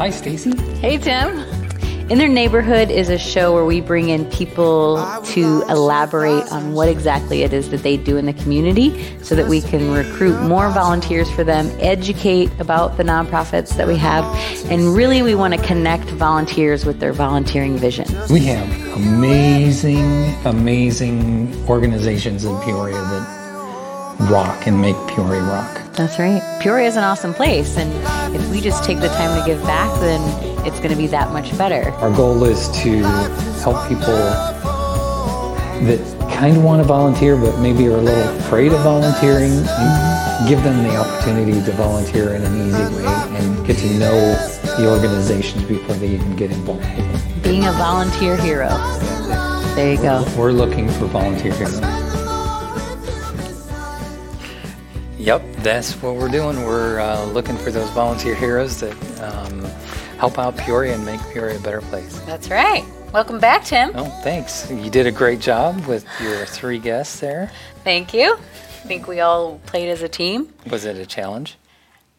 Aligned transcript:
Hi, 0.00 0.08
Stacy. 0.08 0.56
Hey, 0.78 0.96
Tim. 0.96 1.40
In 2.08 2.16
Their 2.16 2.26
Neighborhood 2.26 2.90
is 2.90 3.10
a 3.10 3.18
show 3.18 3.52
where 3.52 3.66
we 3.66 3.82
bring 3.82 4.08
in 4.08 4.24
people 4.30 4.96
to 5.26 5.62
elaborate 5.68 6.50
on 6.50 6.72
what 6.72 6.88
exactly 6.88 7.42
it 7.42 7.52
is 7.52 7.68
that 7.68 7.82
they 7.82 7.98
do 7.98 8.16
in 8.16 8.24
the 8.24 8.32
community 8.32 9.14
so 9.22 9.34
that 9.34 9.46
we 9.46 9.60
can 9.60 9.92
recruit 9.92 10.40
more 10.40 10.70
volunteers 10.70 11.30
for 11.30 11.44
them, 11.44 11.70
educate 11.80 12.50
about 12.58 12.96
the 12.96 13.02
nonprofits 13.02 13.76
that 13.76 13.86
we 13.86 13.96
have, 13.96 14.24
and 14.70 14.96
really 14.96 15.20
we 15.20 15.34
want 15.34 15.52
to 15.52 15.62
connect 15.66 16.08
volunteers 16.12 16.86
with 16.86 16.98
their 16.98 17.12
volunteering 17.12 17.76
vision. 17.76 18.06
We 18.30 18.40
have 18.46 18.96
amazing, 18.96 20.34
amazing 20.46 21.54
organizations 21.68 22.46
in 22.46 22.58
Peoria 22.60 22.94
that 22.94 24.28
rock 24.30 24.66
and 24.66 24.80
make 24.80 24.96
Peoria 25.08 25.42
rock. 25.42 25.82
That's 25.92 26.18
right. 26.18 26.40
Peoria 26.62 26.88
is 26.88 26.96
an 26.96 27.04
awesome 27.04 27.34
place, 27.34 27.76
and 27.76 27.92
if 28.34 28.50
we 28.50 28.60
just 28.60 28.84
take 28.84 29.00
the 29.00 29.08
time 29.08 29.38
to 29.38 29.46
give 29.46 29.62
back, 29.62 29.90
then 30.00 30.20
it's 30.66 30.78
going 30.78 30.90
to 30.90 30.96
be 30.96 31.06
that 31.08 31.32
much 31.32 31.56
better. 31.56 31.90
Our 31.92 32.14
goal 32.14 32.44
is 32.44 32.68
to 32.82 33.02
help 33.62 33.88
people 33.88 34.14
that 35.86 36.20
kind 36.32 36.56
of 36.56 36.62
want 36.62 36.80
to 36.80 36.86
volunteer 36.86 37.36
but 37.36 37.58
maybe 37.58 37.86
are 37.88 37.96
a 37.96 38.00
little 38.00 38.38
afraid 38.38 38.72
of 38.72 38.80
volunteering 38.80 39.52
and 39.52 40.48
give 40.48 40.62
them 40.62 40.82
the 40.82 40.96
opportunity 40.96 41.52
to 41.52 41.72
volunteer 41.72 42.34
in 42.34 42.42
an 42.42 42.68
easy 42.68 42.96
way 42.96 43.06
and 43.06 43.66
get 43.66 43.76
to 43.78 43.98
know 43.98 44.34
the 44.78 44.88
organizations 44.88 45.64
before 45.64 45.94
they 45.96 46.08
even 46.08 46.36
get 46.36 46.50
involved. 46.50 46.82
Being 47.42 47.66
a 47.66 47.72
volunteer 47.72 48.36
hero. 48.36 48.68
There 49.74 49.92
you 49.94 50.00
go. 50.00 50.24
We're 50.36 50.52
looking 50.52 50.88
for 50.88 51.06
volunteer 51.06 51.54
heroes. 51.54 51.99
Yep, 55.30 55.42
that's 55.58 55.92
what 56.02 56.16
we're 56.16 56.28
doing. 56.28 56.64
We're 56.66 56.98
uh, 56.98 57.24
looking 57.26 57.56
for 57.56 57.70
those 57.70 57.88
volunteer 57.90 58.34
heroes 58.34 58.80
that 58.80 58.96
um, 59.22 59.62
help 60.18 60.40
out 60.40 60.56
Peoria 60.56 60.94
and 60.96 61.06
make 61.06 61.20
Peoria 61.32 61.56
a 61.56 61.60
better 61.60 61.80
place. 61.82 62.18
That's 62.26 62.50
right. 62.50 62.84
Welcome 63.12 63.38
back, 63.38 63.64
Tim. 63.64 63.92
Oh, 63.94 64.06
thanks. 64.24 64.68
You 64.68 64.90
did 64.90 65.06
a 65.06 65.12
great 65.12 65.38
job 65.38 65.86
with 65.86 66.04
your 66.20 66.46
three 66.46 66.80
guests 66.80 67.20
there. 67.20 67.52
Thank 67.84 68.12
you. 68.12 68.34
I 68.34 68.88
think 68.88 69.06
we 69.06 69.20
all 69.20 69.60
played 69.66 69.88
as 69.88 70.02
a 70.02 70.08
team. 70.08 70.52
Was 70.68 70.84
it 70.84 70.96
a 70.96 71.06
challenge? 71.06 71.56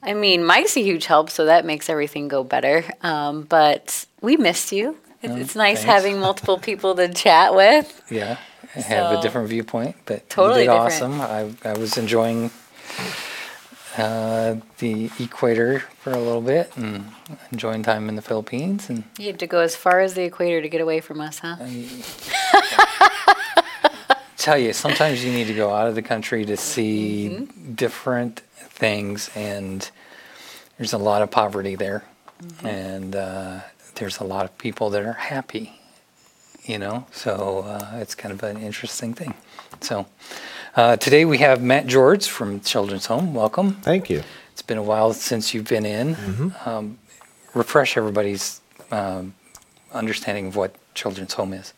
I 0.01 0.13
mean, 0.13 0.45
Mike's 0.45 0.77
a 0.77 0.81
huge 0.81 1.05
help, 1.05 1.29
so 1.29 1.47
that 1.47 1.65
makes 1.65 1.89
everything 1.89 2.29
go 2.29 2.45
better. 2.45 2.85
Um, 3.01 3.41
but 3.41 4.05
we 4.21 4.37
missed 4.37 4.71
you. 4.71 4.97
It's, 5.21 5.33
Oh, 5.33 5.35
it's 5.35 5.55
nice 5.57 5.83
thanks. 5.83 5.83
having 5.83 6.21
multiple 6.21 6.57
people 6.69 6.95
to 6.95 7.09
chat 7.13 7.53
with. 7.55 8.03
Yeah, 8.09 8.37
have 8.73 9.19
a 9.19 9.21
different 9.21 9.49
viewpoint, 9.49 9.97
but 10.05 10.29
Totally 10.29 10.63
you 10.63 10.69
did 10.69 10.89
different. 10.89 11.21
awesome. 11.21 11.57
I, 11.65 11.69
I 11.71 11.73
was 11.73 11.97
enjoying 11.97 12.51
uh, 13.97 14.55
the 14.79 15.09
equator 15.19 15.79
for 15.99 16.11
a 16.11 16.17
little 16.17 16.41
bit 16.41 16.71
and 16.77 17.11
enjoying 17.51 17.83
time 17.83 18.07
in 18.09 18.15
the 18.15 18.21
Philippines. 18.21 18.89
And 18.89 19.03
You 19.19 19.27
had 19.27 19.39
to 19.39 19.47
go 19.47 19.59
as 19.59 19.75
far 19.75 19.99
as 19.99 20.13
the 20.13 20.23
equator 20.23 20.61
to 20.61 20.69
get 20.69 20.81
away 20.81 21.01
from 21.01 21.19
us, 21.21 21.39
huh? 21.39 21.57
tell 24.37 24.57
you, 24.57 24.73
sometimes 24.73 25.23
you 25.23 25.31
need 25.31 25.47
to 25.47 25.53
go 25.53 25.73
out 25.73 25.87
of 25.87 25.95
the 25.95 26.01
country 26.01 26.45
to 26.45 26.57
see 26.57 27.29
Mm-hmm. 27.29 27.73
different 27.75 28.39
things, 28.57 29.29
and 29.35 29.89
there's 30.77 30.93
a 30.93 30.97
lot 30.97 31.21
of 31.21 31.29
poverty 31.31 31.75
there, 31.75 32.03
Mm-hmm. 32.41 32.65
and 32.67 33.15
uh, 33.15 33.59
there's 33.95 34.19
a 34.19 34.23
lot 34.23 34.45
of 34.45 34.57
people 34.57 34.89
that 34.91 35.03
are 35.03 35.13
happy, 35.13 35.79
you 36.65 36.79
know. 36.79 37.05
So 37.11 37.59
uh, 37.67 37.97
it's 37.99 38.15
kind 38.15 38.31
of 38.33 38.41
an 38.41 38.57
interesting 38.57 39.13
thing. 39.13 39.35
So 39.81 40.07
uh, 40.75 40.95
today 40.97 41.25
we 41.25 41.39
have 41.39 41.61
Matt 41.61 41.87
George 41.87 42.27
from 42.27 42.61
Children's 42.61 43.05
Home. 43.07 43.33
Welcome. 43.33 43.73
Thank 43.75 44.09
you. 44.09 44.23
It's 44.53 44.61
been 44.61 44.77
a 44.77 44.83
while 44.83 45.13
since 45.13 45.53
you've 45.53 45.67
been 45.67 45.85
in. 45.85 46.15
Mm-hmm. 46.15 46.69
Um, 46.69 46.97
refresh 47.53 47.97
everybody's 47.97 48.61
um, 48.91 49.33
understanding 49.93 50.47
of 50.47 50.55
what 50.55 50.75
Children's 50.93 51.33
Home 51.33 51.53
is. 51.53 51.73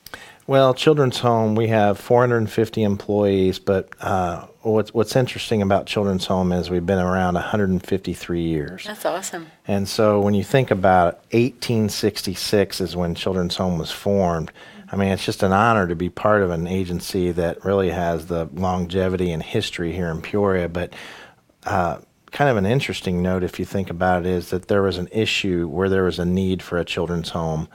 Well, 0.46 0.74
Children's 0.74 1.20
Home, 1.20 1.56
we 1.56 1.68
have 1.70 1.98
450 1.98 2.84
employees, 2.84 3.60
but 3.60 3.90
uh, 4.02 4.46
what's, 4.62 4.94
what's 4.94 5.16
interesting 5.16 5.62
about 5.62 5.86
Children's 5.86 6.26
Home 6.26 6.52
is 6.52 6.70
we've 6.70 6.86
been 6.86 7.00
around 7.00 7.36
153 7.36 8.42
years. 8.42 8.84
That's 8.86 9.06
awesome. 9.06 9.48
And 9.68 9.88
so 9.88 10.20
when 10.20 10.34
you 10.34 10.44
think 10.44 10.70
about 10.70 11.14
it, 11.32 11.38
1866 11.38 12.82
is 12.82 12.96
when 12.96 13.16
Children's 13.16 13.56
Home 13.56 13.78
was 13.80 13.90
formed. 13.90 14.52
I 14.94 14.96
mean, 14.96 15.10
it's 15.10 15.26
just 15.26 15.42
an 15.42 15.52
honor 15.52 15.88
to 15.88 15.96
be 15.96 16.10
part 16.10 16.44
of 16.44 16.52
an 16.52 16.68
agency 16.68 17.32
that 17.32 17.66
really 17.66 17.90
has 17.90 18.28
the 18.28 18.48
longevity 18.54 19.32
and 19.32 19.42
history 19.42 19.92
here 19.92 20.12
in 20.12 20.22
Peoria. 20.22 20.70
But 20.70 20.94
uh, 21.66 21.98
kind 22.30 22.52
of 22.52 22.58
an 22.58 22.68
interesting 22.68 23.24
note, 23.24 23.44
if 23.44 23.58
you 23.58 23.66
think 23.66 23.90
about 23.90 24.24
it, 24.24 24.28
is 24.28 24.52
that 24.52 24.68
there 24.68 24.84
was 24.84 25.00
an 25.00 25.10
issue 25.12 25.68
where 25.68 25.90
there 25.90 26.04
was 26.04 26.20
a 26.20 26.26
need 26.26 26.62
for 26.62 26.78
a 26.78 26.86
children's 26.86 27.30
home 27.30 27.70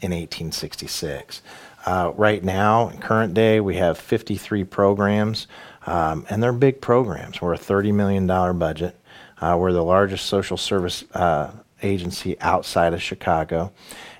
in 0.00 0.12
1866. 0.12 1.42
Uh, 1.84 2.12
right 2.14 2.44
now, 2.44 2.90
current 3.00 3.34
day, 3.34 3.58
we 3.58 3.74
have 3.74 3.98
53 3.98 4.62
programs, 4.62 5.48
um, 5.86 6.24
and 6.30 6.40
they're 6.40 6.52
big 6.52 6.80
programs. 6.80 7.42
We're 7.42 7.54
a 7.54 7.58
$30 7.58 7.92
million 7.92 8.28
budget. 8.28 8.94
Uh, 9.40 9.56
we're 9.58 9.72
the 9.72 9.82
largest 9.82 10.26
social 10.26 10.56
service 10.56 11.02
uh, 11.12 11.50
agency 11.82 12.40
outside 12.40 12.94
of 12.94 13.02
Chicago. 13.02 13.72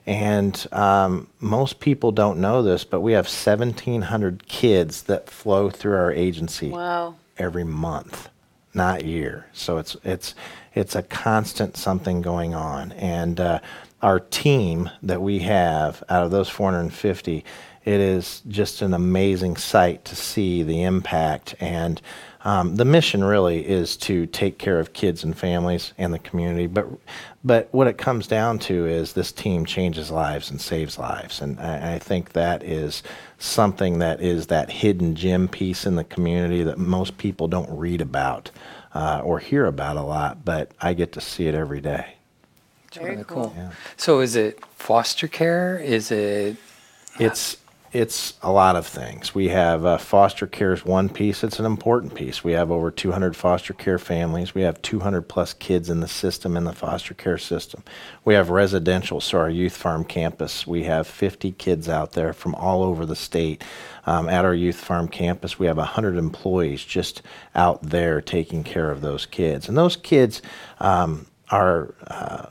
And 0.06 0.66
um, 0.72 1.28
most 1.40 1.78
people 1.80 2.10
don't 2.10 2.40
know 2.40 2.62
this, 2.62 2.84
but 2.84 3.00
we 3.00 3.12
have 3.12 3.26
1,700 3.26 4.46
kids 4.48 5.02
that 5.04 5.30
flow 5.30 5.70
through 5.70 5.94
our 5.96 6.12
agency 6.12 6.70
Wow. 6.70 7.14
every 7.38 7.64
month, 7.64 8.28
not 8.74 9.04
year. 9.04 9.46
So 9.52 9.78
it's 9.78 9.96
it's 10.02 10.34
it's 10.74 10.94
a 10.96 11.02
constant 11.02 11.76
something 11.76 12.20
going 12.22 12.54
on, 12.54 12.92
and 12.92 13.38
uh, 13.38 13.60
our 14.00 14.18
team 14.18 14.90
that 15.02 15.22
we 15.22 15.38
have 15.40 16.02
out 16.08 16.24
of 16.24 16.30
those 16.32 16.48
450, 16.48 17.44
it 17.84 18.00
is 18.00 18.42
just 18.48 18.82
an 18.82 18.94
amazing 18.94 19.56
sight 19.56 20.04
to 20.06 20.16
see 20.16 20.62
the 20.62 20.82
impact 20.82 21.54
and. 21.60 22.00
Um, 22.44 22.75
the 22.75 22.84
mission 22.84 23.22
really 23.22 23.66
is 23.66 23.97
to 23.98 24.26
take 24.26 24.58
care 24.58 24.80
of 24.80 24.92
kids 24.92 25.22
and 25.22 25.36
families 25.36 25.92
and 25.97 26.12
the 26.12 26.19
community, 26.19 26.66
but 26.66 26.86
but 27.44 27.69
what 27.72 27.86
it 27.86 27.98
comes 27.98 28.26
down 28.26 28.58
to 28.60 28.86
is 28.86 29.12
this 29.12 29.32
team 29.32 29.64
changes 29.64 30.10
lives 30.10 30.50
and 30.50 30.60
saves 30.60 30.98
lives, 30.98 31.41
and 31.41 31.60
I, 31.60 31.94
I 31.94 31.98
think 31.98 32.32
that 32.32 32.62
is 32.64 33.02
something 33.38 34.00
that 34.00 34.20
is 34.20 34.48
that 34.48 34.70
hidden 34.70 35.14
gem 35.14 35.47
piece 35.48 35.86
in 35.86 35.94
the 35.94 36.04
community 36.04 36.62
that 36.64 36.78
most 36.78 37.16
people 37.16 37.47
don't 37.47 37.70
read 37.70 38.00
about 38.00 38.50
uh, 38.94 39.20
or 39.25 39.38
hear 39.38 39.66
about 39.66 39.97
a 39.97 40.02
lot, 40.02 40.44
but 40.44 40.72
I 40.81 40.94
get 40.94 41.12
to 41.12 41.20
see 41.20 41.47
it 41.47 41.54
every 41.54 41.81
day. 41.81 42.14
Very 42.92 43.12
Really 43.12 43.25
cool. 43.25 43.54
Yeah. 43.56 43.70
So 43.97 44.20
is 44.20 44.36
it 44.36 44.64
foster 44.76 45.28
care? 45.28 45.78
Is 45.78 46.10
it 46.10 46.56
It's 47.19 47.56
it's 47.92 48.34
a 48.41 48.50
lot 48.50 48.75
of 48.75 48.86
things. 48.86 49.34
We 49.34 49.48
have 49.48 49.84
uh, 49.84 49.98
foster 49.98 50.47
care 50.47 50.72
is 50.72 50.82
one 50.82 51.10
piece. 51.10 51.44
It's 51.44 51.58
an 51.58 51.66
important 51.66 52.14
piece. 52.14 52.42
We 52.42 52.53
have 52.53 52.70
over 52.70 52.91
200 52.91 53.36
foster 53.36 53.75
care 53.75 53.98
families. 53.98 54.54
We 54.54 54.62
have 54.62 54.80
200 54.80 55.22
plus 55.22 55.53
kids 55.53 55.91
in 55.91 56.00
the 56.00 56.08
system 56.08 56.56
in 56.56 56.64
the 56.64 56.72
foster 56.72 57.12
care 57.12 57.36
system. 57.36 57.84
We 58.25 58.32
have 58.32 58.48
residential, 58.48 59.20
so 59.20 59.38
our 59.38 59.50
youth 59.50 59.76
farm 59.76 60.04
campus. 60.04 60.66
We 60.66 60.84
have 60.84 61.06
50 61.06 61.52
kids 61.52 61.86
out 61.86 62.12
there 62.12 62.32
from 62.32 62.54
all 62.54 62.82
over 62.82 63.04
the 63.04 63.16
state. 63.16 63.62
Um, 64.06 64.26
at 64.28 64.47
our 64.47 64.54
youth 64.54 64.76
farm 64.76 65.08
campus, 65.08 65.58
we 65.58 65.66
have 65.66 65.76
100 65.76 66.16
employees 66.16 66.82
just 66.82 67.20
out 67.54 67.82
there 67.82 68.22
taking 68.22 68.64
care 68.64 68.91
of 68.91 69.02
those 69.02 69.26
kids. 69.26 69.69
And 69.69 69.76
those 69.76 69.97
kids 69.97 70.41
um, 70.81 71.26
are. 71.50 71.94
Uh, 72.06 72.47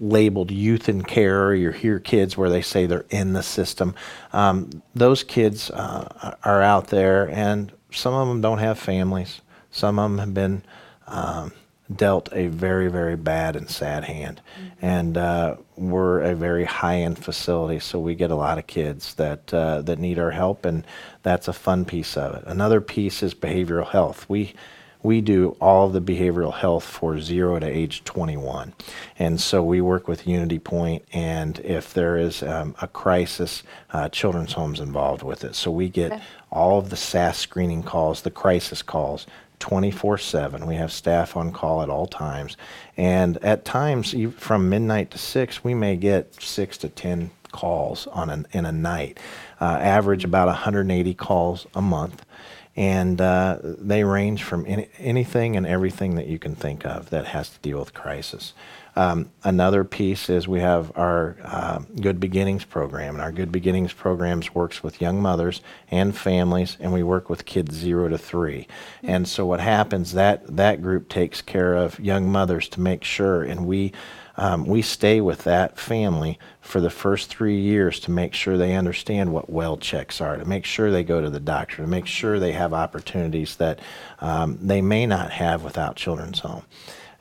labeled 0.00 0.50
youth 0.50 0.88
in 0.88 1.02
care, 1.02 1.46
or 1.46 1.54
you 1.54 1.70
hear 1.70 1.98
kids 1.98 2.36
where 2.36 2.50
they 2.50 2.62
say 2.62 2.86
they're 2.86 3.06
in 3.10 3.32
the 3.32 3.42
system. 3.42 3.94
Um, 4.32 4.82
those 4.94 5.22
kids 5.22 5.70
uh, 5.70 6.36
are 6.42 6.62
out 6.62 6.88
there, 6.88 7.28
and 7.30 7.72
some 7.90 8.14
of 8.14 8.28
them 8.28 8.40
don't 8.40 8.58
have 8.58 8.78
families. 8.78 9.40
Some 9.70 9.98
of 9.98 10.10
them 10.10 10.18
have 10.18 10.34
been 10.34 10.62
um, 11.06 11.52
dealt 11.94 12.28
a 12.32 12.48
very, 12.48 12.88
very 12.88 13.16
bad 13.16 13.56
and 13.56 13.68
sad 13.68 14.04
hand. 14.04 14.40
And 14.82 15.16
uh, 15.16 15.56
we're 15.76 16.22
a 16.22 16.34
very 16.34 16.64
high-end 16.64 17.18
facility, 17.18 17.78
so 17.78 17.98
we 17.98 18.14
get 18.14 18.30
a 18.30 18.36
lot 18.36 18.58
of 18.58 18.66
kids 18.66 19.14
that 19.14 19.52
uh, 19.54 19.82
that 19.82 19.98
need 19.98 20.18
our 20.18 20.30
help, 20.30 20.64
and 20.64 20.84
that's 21.22 21.48
a 21.48 21.52
fun 21.52 21.84
piece 21.84 22.16
of 22.16 22.34
it. 22.34 22.44
Another 22.46 22.80
piece 22.80 23.22
is 23.22 23.34
behavioral 23.34 23.88
health. 23.88 24.28
We 24.28 24.54
we 25.04 25.20
do 25.20 25.54
all 25.60 25.86
of 25.86 25.92
the 25.92 26.00
behavioral 26.00 26.54
health 26.54 26.82
for 26.82 27.20
zero 27.20 27.58
to 27.58 27.66
age 27.66 28.02
21. 28.04 28.72
And 29.18 29.38
so 29.38 29.62
we 29.62 29.82
work 29.82 30.08
with 30.08 30.26
Unity 30.26 30.58
Point, 30.58 31.04
and 31.12 31.58
if 31.60 31.92
there 31.92 32.16
is 32.16 32.42
um, 32.42 32.74
a 32.80 32.88
crisis, 32.88 33.62
uh, 33.92 34.08
Children's 34.08 34.54
Home's 34.54 34.80
involved 34.80 35.22
with 35.22 35.44
it. 35.44 35.54
So 35.54 35.70
we 35.70 35.90
get 35.90 36.22
all 36.50 36.78
of 36.78 36.88
the 36.88 36.96
SASS 36.96 37.36
screening 37.36 37.82
calls, 37.82 38.22
the 38.22 38.30
crisis 38.30 38.80
calls, 38.80 39.26
24 39.58 40.16
7. 40.16 40.66
We 40.66 40.76
have 40.76 40.90
staff 40.90 41.36
on 41.36 41.52
call 41.52 41.82
at 41.82 41.90
all 41.90 42.06
times. 42.06 42.56
And 42.96 43.36
at 43.38 43.66
times, 43.66 44.14
from 44.38 44.70
midnight 44.70 45.10
to 45.10 45.18
6, 45.18 45.62
we 45.62 45.74
may 45.74 45.96
get 45.96 46.34
6 46.42 46.78
to 46.78 46.88
10 46.88 47.30
calls 47.52 48.06
on 48.08 48.30
an, 48.30 48.46
in 48.52 48.64
a 48.64 48.72
night. 48.72 49.20
Uh, 49.60 49.64
average 49.64 50.24
about 50.24 50.48
180 50.48 51.12
calls 51.14 51.66
a 51.74 51.82
month 51.82 52.24
and 52.76 53.20
uh, 53.20 53.58
they 53.62 54.02
range 54.02 54.42
from 54.42 54.64
any, 54.66 54.88
anything 54.98 55.56
and 55.56 55.66
everything 55.66 56.16
that 56.16 56.26
you 56.26 56.38
can 56.38 56.54
think 56.54 56.84
of 56.84 57.10
that 57.10 57.26
has 57.26 57.48
to 57.50 57.58
deal 57.60 57.78
with 57.78 57.94
crisis. 57.94 58.52
Um, 58.96 59.30
another 59.42 59.82
piece 59.82 60.30
is 60.30 60.46
we 60.46 60.60
have 60.60 60.92
our 60.96 61.36
uh, 61.42 61.78
Good 62.00 62.20
Beginnings 62.20 62.64
program, 62.64 63.14
and 63.14 63.22
our 63.22 63.32
Good 63.32 63.50
Beginnings 63.50 63.92
programs 63.92 64.54
works 64.54 64.82
with 64.82 65.00
young 65.00 65.20
mothers 65.20 65.60
and 65.90 66.16
families, 66.16 66.76
and 66.80 66.92
we 66.92 67.02
work 67.02 67.28
with 67.28 67.44
kids 67.44 67.74
zero 67.74 68.08
to 68.08 68.18
three. 68.18 68.68
And 69.02 69.26
so 69.26 69.46
what 69.46 69.60
happens 69.60 70.12
that 70.12 70.56
that 70.56 70.80
group 70.80 71.08
takes 71.08 71.42
care 71.42 71.74
of 71.74 71.98
young 71.98 72.30
mothers 72.30 72.68
to 72.70 72.80
make 72.80 73.02
sure, 73.02 73.42
and 73.42 73.66
we 73.66 73.92
um, 74.36 74.64
we 74.64 74.82
stay 74.82 75.20
with 75.20 75.44
that 75.44 75.78
family 75.78 76.38
for 76.60 76.80
the 76.80 76.90
first 76.90 77.28
three 77.28 77.60
years 77.60 78.00
to 78.00 78.10
make 78.10 78.34
sure 78.34 78.56
they 78.56 78.74
understand 78.74 79.32
what 79.32 79.48
well 79.48 79.76
checks 79.76 80.20
are, 80.20 80.36
to 80.36 80.44
make 80.44 80.64
sure 80.64 80.90
they 80.90 81.04
go 81.04 81.20
to 81.20 81.30
the 81.30 81.40
doctor, 81.40 81.76
to 81.76 81.86
make 81.86 82.06
sure 82.06 82.38
they 82.38 82.52
have 82.52 82.72
opportunities 82.72 83.56
that 83.56 83.80
um, 84.20 84.58
they 84.60 84.82
may 84.82 85.06
not 85.06 85.30
have 85.30 85.62
without 85.62 85.96
Children's 85.96 86.40
Home. 86.40 86.64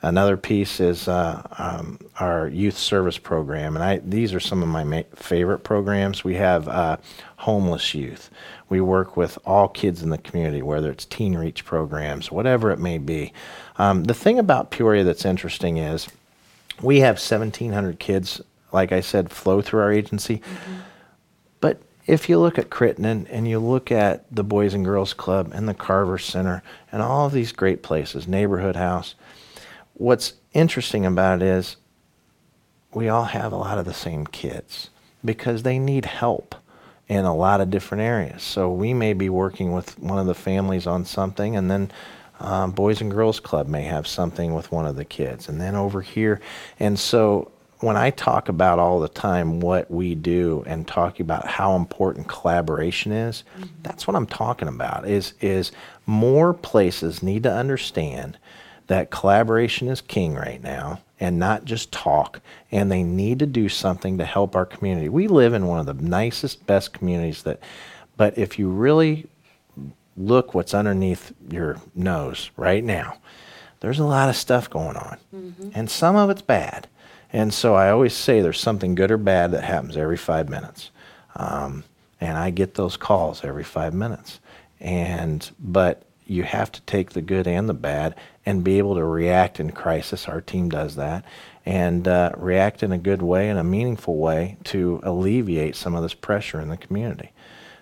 Another 0.01 0.35
piece 0.35 0.81
is 0.81 1.07
uh, 1.07 1.41
um, 1.57 1.97
our 2.19 2.49
youth 2.49 2.77
service 2.77 3.17
program, 3.17 3.75
and 3.75 3.83
I, 3.83 3.97
these 3.99 4.33
are 4.33 4.39
some 4.39 4.61
of 4.61 4.67
my 4.67 4.83
ma- 4.83 5.03
favorite 5.15 5.59
programs. 5.59 6.25
We 6.25 6.35
have 6.35 6.67
uh, 6.67 6.97
homeless 7.37 7.93
youth. 7.93 8.29
We 8.67 8.81
work 8.81 9.15
with 9.15 9.39
all 9.45 9.69
kids 9.69 10.03
in 10.03 10.09
the 10.09 10.17
community, 10.17 10.61
whether 10.61 10.91
it's 10.91 11.05
teen 11.05 11.37
reach 11.37 11.63
programs, 11.63 12.33
whatever 12.33 12.69
it 12.71 12.79
may 12.79 12.97
be. 12.97 13.31
Um, 13.77 14.03
the 14.03 14.13
thing 14.13 14.39
about 14.39 14.71
Peoria 14.71 15.05
that's 15.05 15.23
interesting 15.23 15.77
is 15.77 16.09
we 16.81 16.99
have 16.99 17.15
1,700 17.15 17.99
kids, 17.99 18.41
like 18.71 18.91
I 18.91 19.01
said, 19.01 19.31
flow 19.31 19.61
through 19.61 19.81
our 19.81 19.91
agency. 19.91 20.37
Mm-hmm. 20.37 20.73
But 21.59 21.81
if 22.05 22.27
you 22.27 22.39
look 22.39 22.57
at 22.57 22.69
Crittenton 22.69 23.27
and 23.29 23.47
you 23.47 23.59
look 23.59 23.91
at 23.91 24.25
the 24.33 24.43
Boys 24.43 24.73
and 24.73 24.83
Girls 24.83 25.13
Club 25.13 25.51
and 25.53 25.67
the 25.67 25.73
Carver 25.73 26.17
Center 26.17 26.63
and 26.91 27.01
all 27.01 27.25
of 27.25 27.33
these 27.33 27.51
great 27.51 27.83
places, 27.83 28.27
Neighborhood 28.27 28.75
House, 28.75 29.15
what's 29.93 30.33
interesting 30.53 31.05
about 31.05 31.41
it 31.41 31.47
is 31.47 31.77
we 32.93 33.09
all 33.09 33.25
have 33.25 33.51
a 33.51 33.57
lot 33.57 33.77
of 33.77 33.85
the 33.85 33.93
same 33.93 34.25
kids 34.27 34.89
because 35.23 35.63
they 35.63 35.79
need 35.79 36.05
help 36.05 36.55
in 37.07 37.25
a 37.25 37.35
lot 37.35 37.61
of 37.61 37.69
different 37.69 38.01
areas. 38.01 38.43
So 38.43 38.71
we 38.71 38.93
may 38.93 39.13
be 39.13 39.29
working 39.29 39.71
with 39.71 39.97
one 39.99 40.19
of 40.19 40.25
the 40.25 40.35
families 40.35 40.87
on 40.87 41.05
something, 41.05 41.55
and 41.55 41.69
then 41.69 41.91
um, 42.39 42.71
Boys 42.71 43.01
and 43.01 43.11
Girls 43.11 43.39
Club 43.39 43.67
may 43.67 43.83
have 43.83 44.07
something 44.07 44.53
with 44.53 44.71
one 44.71 44.85
of 44.85 44.95
the 44.95 45.05
kids, 45.05 45.49
and 45.49 45.59
then 45.61 45.75
over 45.75 46.01
here. 46.01 46.41
And 46.79 46.99
so 46.99 47.51
when 47.79 47.97
I 47.97 48.11
talk 48.11 48.47
about 48.47 48.79
all 48.79 49.01
the 49.01 49.09
time 49.09 49.59
what 49.59 49.91
we 49.91 50.15
do 50.15 50.63
and 50.65 50.87
talk 50.87 51.19
about 51.19 51.45
how 51.45 51.75
important 51.75 52.29
collaboration 52.29 53.11
is, 53.11 53.43
that's 53.81 54.07
what 54.07 54.15
I'm 54.15 54.25
talking 54.25 54.69
about. 54.69 55.07
Is 55.07 55.33
is 55.41 55.71
more 56.05 56.53
places 56.53 57.21
need 57.21 57.43
to 57.43 57.53
understand 57.53 58.37
that 58.87 59.11
collaboration 59.11 59.87
is 59.87 60.01
king 60.01 60.35
right 60.35 60.61
now 60.61 60.99
and 61.19 61.39
not 61.39 61.65
just 61.65 61.91
talk 61.91 62.41
and 62.71 62.91
they 62.91 63.03
need 63.03 63.39
to 63.39 63.45
do 63.45 63.69
something 63.69 64.17
to 64.17 64.25
help 64.25 64.55
our 64.55 64.65
community. 64.65 65.09
We 65.09 65.27
live 65.27 65.53
in 65.53 65.67
one 65.67 65.79
of 65.79 65.85
the 65.85 65.93
nicest 65.93 66.65
best 66.65 66.93
communities 66.93 67.43
that 67.43 67.59
but 68.15 68.37
if 68.37 68.59
you 68.59 68.69
really 68.69 69.27
look 70.15 70.53
what's 70.53 70.73
underneath 70.73 71.33
your 71.49 71.77
nose 71.95 72.51
right 72.57 72.83
now, 72.83 73.17
there's 73.79 73.99
a 73.99 74.05
lot 74.05 74.29
of 74.29 74.35
stuff 74.35 74.69
going 74.69 74.95
on. 74.95 75.17
And 75.75 75.89
some 75.89 76.15
of 76.15 76.29
it's 76.29 76.41
bad. 76.41 76.87
And 77.31 77.53
so 77.53 77.73
I 77.75 77.89
always 77.89 78.13
say 78.13 78.41
there's 78.41 78.59
something 78.59 78.95
good 78.95 79.11
or 79.11 79.17
bad 79.17 79.51
that 79.51 79.63
happens 79.63 79.97
every 79.97 80.17
five 80.17 80.47
minutes. 80.47 80.91
Um, 81.35 81.83
and 82.21 82.37
I 82.37 82.51
get 82.51 82.75
those 82.75 82.95
calls 82.95 83.43
every 83.43 83.63
five 83.65 83.93
minutes. 83.93 84.39
And, 84.79 85.49
but 85.59 86.03
you 86.25 86.43
have 86.43 86.71
to 86.71 86.81
take 86.81 87.09
the 87.09 87.21
good 87.21 87.47
and 87.47 87.67
the 87.67 87.73
bad 87.73 88.15
and 88.45 88.63
be 88.63 88.77
able 88.77 88.95
to 88.95 89.03
react 89.03 89.59
in 89.59 89.71
crisis. 89.71 90.29
Our 90.29 90.39
team 90.39 90.69
does 90.69 90.95
that. 90.95 91.25
And 91.65 92.07
uh, 92.07 92.31
react 92.37 92.83
in 92.83 92.93
a 92.93 92.97
good 92.97 93.21
way, 93.21 93.49
in 93.49 93.57
a 93.57 93.63
meaningful 93.63 94.15
way 94.15 94.55
to 94.65 95.01
alleviate 95.03 95.75
some 95.75 95.95
of 95.95 96.03
this 96.03 96.13
pressure 96.13 96.61
in 96.61 96.69
the 96.69 96.77
community. 96.77 97.31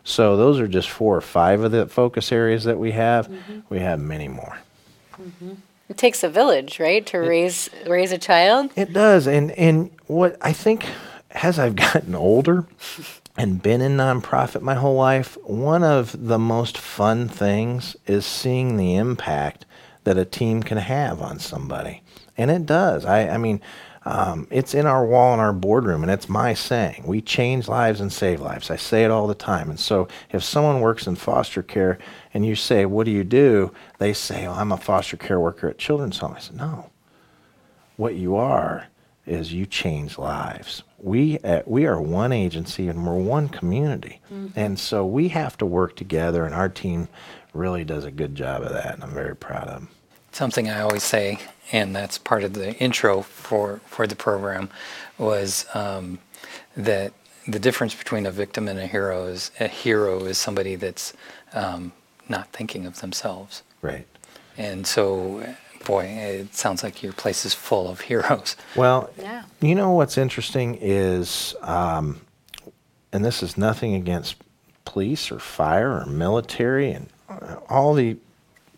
So 0.04 0.36
those 0.36 0.60
are 0.60 0.68
just 0.68 0.90
four 0.90 1.16
or 1.16 1.22
five 1.22 1.62
of 1.62 1.72
the 1.72 1.88
focus 1.88 2.32
areas 2.32 2.64
that 2.64 2.80
we 2.80 2.92
have. 2.92 3.28
Mm-hmm. 3.28 3.60
We 3.70 3.80
have 3.80 4.00
many 4.00 4.28
more. 4.28 4.60
Mm-hmm. 5.14 5.54
It 5.90 5.98
takes 5.98 6.24
a 6.24 6.30
village, 6.30 6.80
right, 6.80 7.06
to 7.08 7.18
raise 7.18 7.70
raise 7.86 8.12
a 8.12 8.18
child. 8.18 8.72
It 8.76 8.94
does, 8.94 9.28
and 9.28 9.52
and 9.52 9.92
what 10.08 10.38
I 10.42 10.54
think 10.54 10.86
as 11.32 11.60
I've 11.60 11.76
gotten 11.94 12.16
older 12.16 12.66
and 13.38 13.62
been 13.62 13.82
in 13.82 13.98
nonprofit 13.98 14.62
my 14.62 14.76
whole 14.76 14.96
life, 14.96 15.38
one 15.44 15.84
of 15.84 16.28
the 16.28 16.40
most 16.40 16.78
fun 16.78 17.28
things 17.28 17.98
is 18.08 18.26
seeing 18.26 18.78
the 18.78 18.96
impact 18.96 19.66
that 20.04 20.18
a 20.18 20.26
team 20.26 20.64
can 20.64 20.78
have 20.78 21.22
on 21.22 21.40
somebody, 21.40 22.04
and 22.38 22.50
it 22.50 22.66
does. 22.66 23.06
I 23.06 23.28
I 23.28 23.38
mean. 23.38 23.62
Um, 24.04 24.48
it's 24.50 24.74
in 24.74 24.88
our 24.88 25.06
wall 25.06 25.34
in 25.34 25.40
our 25.40 25.54
boardroom, 25.54 26.02
and 26.02 26.12
it's 26.12 26.28
my 26.28 26.56
saying. 26.56 27.04
We 27.06 27.22
change 27.22 27.68
lives 27.68 28.02
and 28.02 28.12
save 28.12 28.42
lives. 28.42 28.72
I 28.72 28.76
say 28.76 29.04
it 29.04 29.12
all 29.12 29.28
the 29.28 29.36
time. 29.36 29.70
And 29.70 29.80
so, 29.80 30.08
if 30.32 30.44
someone 30.44 30.82
works 30.82 31.06
in 31.06 31.16
foster 31.16 31.62
care 31.62 32.00
and 32.34 32.44
you 32.46 32.56
say, 32.56 32.86
What 32.86 33.06
do 33.06 33.12
you 33.12 33.24
do? 33.24 33.72
They 34.00 34.14
say, 34.14 34.48
oh, 34.48 34.54
I'm 34.54 34.72
a 34.72 34.78
foster 34.78 35.18
care 35.18 35.40
worker 35.40 35.70
at 35.70 35.78
Children's 35.78 36.18
Home. 36.18 36.34
I 36.36 36.40
said, 36.40 36.56
No, 36.58 36.90
what 37.96 38.16
you 38.16 38.36
are 38.36 38.88
is 39.28 39.54
you 39.54 39.68
change 39.68 40.18
lives. 40.18 40.84
We 40.98 41.38
uh, 41.40 41.62
we 41.68 41.86
are 41.86 42.02
one 42.02 42.32
agency 42.32 42.88
and 42.88 43.06
we're 43.06 43.16
one 43.16 43.50
community, 43.50 44.20
and 44.56 44.80
so 44.80 45.06
we 45.06 45.28
have 45.30 45.58
to 45.60 45.66
work 45.66 45.96
together. 45.96 46.44
And 46.46 46.56
our 46.56 46.70
team 46.70 47.08
really 47.54 47.84
does 47.84 48.04
a 48.06 48.12
good 48.12 48.34
job 48.34 48.64
of 48.64 48.72
that, 48.74 48.96
and 48.96 49.04
I'm 49.04 49.14
very 49.14 49.36
proud 49.36 49.68
of 49.68 49.74
them. 49.76 49.90
Something 50.32 50.70
I 50.70 50.82
always 50.82 51.04
say, 51.04 51.40
and 51.72 51.96
that's 51.96 52.18
part 52.18 52.44
of 52.44 52.54
the 52.54 52.76
intro 52.78 53.22
for, 53.22 53.80
for 53.86 54.08
the 54.08 54.16
program, 54.16 54.70
was 55.18 55.66
um, 55.74 56.20
that 56.76 57.14
the 57.48 57.60
difference 57.60 57.96
between 57.96 58.26
a 58.26 58.32
victim 58.32 58.68
and 58.68 58.80
a 58.80 58.88
hero 58.88 59.26
is 59.26 59.52
a 59.60 59.68
hero 59.68 60.26
is 60.26 60.38
somebody 60.38 60.76
that's 60.76 61.14
um, 61.54 61.92
not 62.30 62.52
thinking 62.54 62.86
of 62.86 63.02
themselves. 63.02 63.64
Right. 63.82 64.08
And 64.58 64.86
so, 64.86 65.56
boy, 65.86 66.06
it 66.06 66.54
sounds 66.56 66.84
like 66.84 67.02
your 67.02 67.14
place 67.14 67.46
is 67.46 67.54
full 67.54 67.90
of 67.90 68.02
heroes. 68.02 68.56
Well, 68.76 69.10
Yeah. 69.18 69.44
you 69.60 69.76
know 69.76 69.92
what's 69.92 70.18
interesting 70.18 70.78
is, 70.80 71.56
um, 71.62 72.22
and 73.12 73.26
this 73.26 73.42
is 73.44 73.58
nothing 73.58 73.96
against 73.96 74.36
police 74.86 75.32
or 75.32 75.40
fire 75.40 76.00
or 76.02 76.06
military 76.06 76.92
and 76.92 77.08
uh, 77.30 77.56
all 77.70 77.94
the 77.94 78.18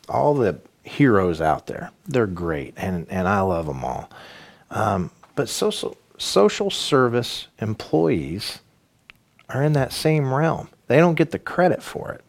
all 0.10 0.34
the 0.36 0.60
heroes 0.84 1.42
out 1.42 1.68
there. 1.68 1.92
They're 2.06 2.28
great, 2.28 2.74
and 2.78 3.08
and 3.10 3.28
I 3.28 3.42
love 3.42 3.66
them 3.66 3.84
all. 3.84 4.10
Um, 4.72 5.12
but 5.36 5.50
social 5.50 5.98
social 6.18 6.70
service 6.70 7.48
employees 7.60 8.60
are 9.50 9.64
in 9.64 9.74
that 9.74 9.94
same 9.94 10.34
realm. 10.34 10.70
They 10.88 10.98
don't 10.98 11.16
get 11.16 11.32
the 11.32 11.40
credit 11.40 11.82
for 11.82 12.12
it 12.12 12.24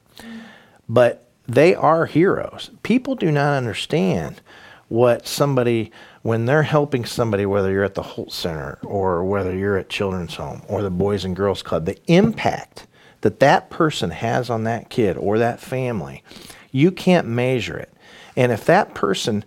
but 0.88 1.28
they 1.47 1.75
are 1.75 2.07
heroes. 2.07 2.71
People 2.83 3.14
do 3.14 3.31
not 3.31 3.57
understand 3.57 4.40
what 4.88 5.26
somebody 5.26 5.90
when 6.23 6.47
they're 6.47 6.62
helping 6.62 7.05
somebody, 7.05 7.45
whether 7.45 7.71
you're 7.71 7.85
at 7.85 7.95
the 7.95 8.02
Hult 8.02 8.33
Center 8.33 8.78
or 8.83 9.25
whether 9.25 9.55
you're 9.55 9.76
at 9.76 9.90
Children's 9.90 10.37
Home 10.37 10.62
or 10.69 10.83
the 10.83 10.90
Boys 10.90 11.25
and 11.25 11.37
Girls 11.37 11.62
Club, 11.62 11.85
the 11.85 11.99
impact 12.07 12.87
that 13.21 13.40
that 13.40 13.69
person 13.69 14.11
has 14.11 14.49
on 14.49 14.64
that 14.64 14.88
kid 14.88 15.17
or 15.19 15.38
that 15.38 15.61
family, 15.61 16.23
you 16.71 16.90
can't 16.90 17.26
measure 17.26 17.76
it. 17.76 17.93
And 18.37 18.53
if 18.53 18.64
that 18.67 18.95
person 18.95 19.45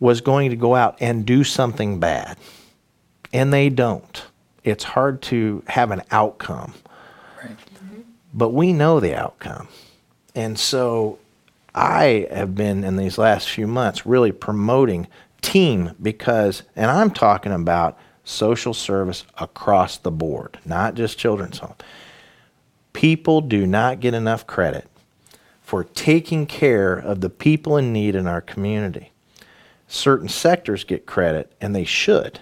was 0.00 0.20
going 0.20 0.50
to 0.50 0.56
go 0.56 0.74
out 0.74 0.96
and 1.00 1.24
do 1.24 1.44
something 1.44 1.98
bad, 1.98 2.36
and 3.32 3.52
they 3.52 3.68
don't, 3.68 4.24
it's 4.64 4.84
hard 4.84 5.22
to 5.22 5.62
have 5.68 5.90
an 5.90 6.02
outcome. 6.10 6.74
Right. 7.38 7.50
Mm-hmm. 7.50 8.00
But 8.34 8.50
we 8.50 8.72
know 8.72 9.00
the 9.00 9.14
outcome. 9.14 9.68
And 10.34 10.58
so 10.58 11.18
I 11.74 12.26
have 12.30 12.54
been 12.54 12.84
in 12.84 12.96
these 12.96 13.18
last 13.18 13.48
few 13.48 13.66
months 13.66 14.06
really 14.06 14.32
promoting 14.32 15.06
team 15.40 15.92
because, 16.00 16.62
and 16.74 16.90
I'm 16.90 17.10
talking 17.10 17.52
about 17.52 17.98
social 18.24 18.74
service 18.74 19.24
across 19.38 19.98
the 19.98 20.10
board, 20.10 20.58
not 20.64 20.94
just 20.94 21.18
children's 21.18 21.58
home. 21.58 21.76
People 22.92 23.40
do 23.40 23.66
not 23.66 24.00
get 24.00 24.14
enough 24.14 24.46
credit 24.46 24.88
for 25.66 25.84
taking 25.84 26.46
care 26.46 26.94
of 26.94 27.20
the 27.20 27.28
people 27.28 27.76
in 27.76 27.92
need 27.92 28.14
in 28.14 28.26
our 28.26 28.40
community. 28.40 29.10
Certain 29.88 30.28
sectors 30.28 30.84
get 30.84 31.06
credit, 31.06 31.52
and 31.60 31.74
they 31.74 31.84
should. 31.84 32.40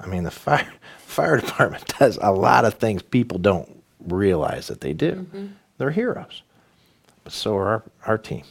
I 0.00 0.06
mean, 0.06 0.24
the 0.24 0.30
fire, 0.32 0.72
fire 0.98 1.36
department 1.40 1.86
does 1.98 2.18
a 2.20 2.32
lot 2.32 2.64
of 2.64 2.74
things 2.74 3.02
people 3.02 3.38
don't 3.38 3.82
realize 4.00 4.66
that 4.66 4.80
they 4.80 4.92
do. 4.92 5.26
They're 5.78 5.90
heroes 5.90 6.42
but 7.24 7.32
so 7.32 7.56
are 7.56 7.66
our, 7.66 7.82
our 8.06 8.18
team, 8.18 8.44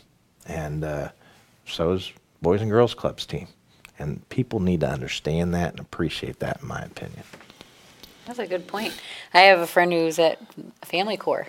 and 0.47 0.83
uh, 0.83 1.09
so 1.65 1.93
is 1.93 2.11
Boys 2.41 2.61
and 2.61 2.69
Girls 2.69 2.93
Club's 2.93 3.25
team. 3.25 3.47
And 3.99 4.27
people 4.29 4.59
need 4.59 4.79
to 4.81 4.89
understand 4.89 5.53
that 5.53 5.71
and 5.71 5.79
appreciate 5.79 6.39
that, 6.39 6.61
in 6.61 6.67
my 6.67 6.81
opinion. 6.81 7.23
That's 8.25 8.39
a 8.39 8.47
good 8.47 8.67
point. 8.67 8.99
I 9.33 9.41
have 9.41 9.59
a 9.59 9.67
friend 9.67 9.93
who's 9.93 10.17
at 10.17 10.39
FamilyCore. 10.81 11.47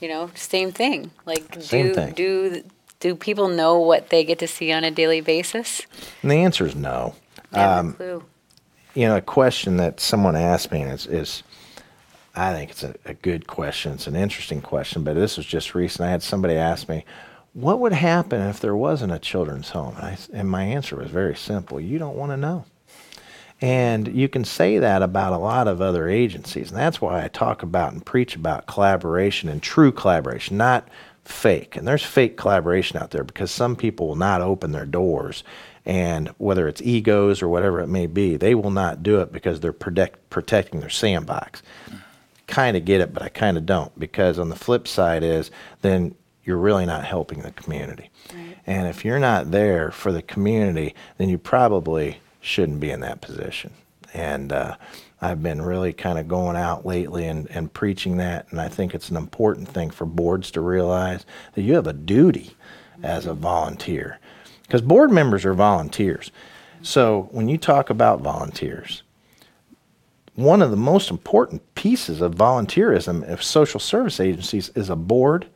You 0.00 0.08
know, 0.08 0.30
same 0.34 0.70
thing. 0.72 1.10
Like, 1.26 1.56
Same 1.60 1.88
do 1.88 1.94
thing. 1.94 2.14
do 2.14 2.62
do 3.00 3.14
people 3.14 3.48
know 3.48 3.78
what 3.78 4.10
they 4.10 4.24
get 4.24 4.38
to 4.40 4.48
see 4.48 4.72
on 4.72 4.84
a 4.84 4.90
daily 4.90 5.20
basis? 5.20 5.82
And 6.22 6.30
the 6.30 6.36
answer 6.36 6.66
is 6.66 6.74
no. 6.74 7.14
Um, 7.52 7.94
clue. 7.94 8.24
you 8.94 9.06
know, 9.06 9.16
a 9.16 9.20
question 9.22 9.76
that 9.78 10.00
someone 10.00 10.36
asked 10.36 10.72
me 10.72 10.82
is, 10.82 11.06
is 11.06 11.42
I 12.34 12.52
think 12.52 12.70
it's 12.70 12.82
a, 12.82 12.94
a 13.04 13.14
good 13.14 13.46
question. 13.46 13.92
It's 13.92 14.06
an 14.06 14.16
interesting 14.16 14.60
question, 14.60 15.02
but 15.04 15.14
this 15.14 15.36
was 15.36 15.46
just 15.46 15.74
recent. 15.74 16.06
I 16.06 16.10
had 16.10 16.22
somebody 16.22 16.54
ask 16.54 16.88
me, 16.88 17.04
what 17.52 17.80
would 17.80 17.92
happen 17.92 18.42
if 18.42 18.60
there 18.60 18.76
wasn't 18.76 19.12
a 19.12 19.18
children's 19.18 19.70
home? 19.70 19.96
And, 19.96 20.04
I, 20.04 20.18
and 20.32 20.50
my 20.50 20.64
answer 20.64 20.96
was 20.96 21.10
very 21.10 21.34
simple. 21.36 21.80
You 21.80 21.98
don't 21.98 22.16
want 22.16 22.32
to 22.32 22.36
know. 22.36 22.64
And 23.60 24.08
you 24.08 24.28
can 24.28 24.44
say 24.44 24.78
that 24.78 25.02
about 25.02 25.32
a 25.32 25.38
lot 25.38 25.66
of 25.66 25.82
other 25.82 26.08
agencies. 26.08 26.70
And 26.70 26.78
that's 26.78 27.00
why 27.00 27.24
I 27.24 27.28
talk 27.28 27.62
about 27.62 27.92
and 27.92 28.04
preach 28.04 28.36
about 28.36 28.66
collaboration 28.66 29.48
and 29.48 29.60
true 29.60 29.90
collaboration, 29.90 30.56
not 30.56 30.88
fake. 31.24 31.74
And 31.74 31.86
there's 31.86 32.04
fake 32.04 32.36
collaboration 32.36 32.96
out 32.98 33.10
there 33.10 33.24
because 33.24 33.50
some 33.50 33.74
people 33.74 34.08
will 34.08 34.16
not 34.16 34.40
open 34.40 34.70
their 34.70 34.86
doors. 34.86 35.42
And 35.84 36.28
whether 36.38 36.68
it's 36.68 36.82
egos 36.82 37.42
or 37.42 37.48
whatever 37.48 37.80
it 37.80 37.88
may 37.88 38.06
be, 38.06 38.36
they 38.36 38.54
will 38.54 38.70
not 38.70 39.02
do 39.02 39.20
it 39.20 39.32
because 39.32 39.58
they're 39.58 39.72
protect, 39.72 40.30
protecting 40.30 40.80
their 40.80 40.90
sandbox. 40.90 41.62
Kind 42.46 42.76
of 42.76 42.84
get 42.84 43.00
it, 43.00 43.12
but 43.12 43.22
I 43.22 43.28
kind 43.28 43.56
of 43.56 43.66
don't. 43.66 43.98
Because 43.98 44.38
on 44.38 44.50
the 44.50 44.56
flip 44.56 44.86
side 44.86 45.24
is 45.24 45.50
then 45.82 46.14
you're 46.44 46.58
really 46.58 46.86
not 46.86 47.04
helping 47.04 47.42
the 47.42 47.52
community. 47.52 48.10
Right. 48.32 48.56
And 48.66 48.86
if 48.86 49.04
you're 49.04 49.18
not 49.18 49.50
there 49.50 49.90
for 49.90 50.12
the 50.12 50.22
community, 50.22 50.94
then 51.16 51.28
you 51.28 51.38
probably 51.38 52.20
shouldn't 52.48 52.80
be 52.80 52.90
in 52.90 53.00
that 53.00 53.20
position. 53.20 53.72
And 54.14 54.52
uh, 54.52 54.76
I've 55.20 55.42
been 55.42 55.62
really 55.62 55.92
kind 55.92 56.18
of 56.18 56.28
going 56.28 56.56
out 56.56 56.86
lately 56.86 57.26
and, 57.26 57.48
and 57.50 57.72
preaching 57.72 58.16
that. 58.16 58.46
And 58.50 58.60
I 58.60 58.68
think 58.68 58.94
it's 58.94 59.10
an 59.10 59.16
important 59.16 59.68
thing 59.68 59.90
for 59.90 60.06
boards 60.06 60.50
to 60.52 60.60
realize 60.60 61.26
that 61.54 61.62
you 61.62 61.74
have 61.74 61.86
a 61.86 61.92
duty 61.92 62.56
as 63.02 63.26
a 63.26 63.34
volunteer. 63.34 64.18
Because 64.62 64.80
board 64.80 65.10
members 65.10 65.44
are 65.44 65.54
volunteers. 65.54 66.30
So 66.82 67.28
when 67.32 67.48
you 67.48 67.58
talk 67.58 67.90
about 67.90 68.20
volunteers, 68.20 69.02
one 70.34 70.62
of 70.62 70.70
the 70.70 70.76
most 70.76 71.10
important 71.10 71.74
pieces 71.74 72.20
of 72.20 72.34
volunteerism 72.34 73.28
of 73.28 73.42
social 73.42 73.80
service 73.80 74.20
agencies 74.20 74.70
is 74.76 74.88
a 74.88 74.96
board, 74.96 75.48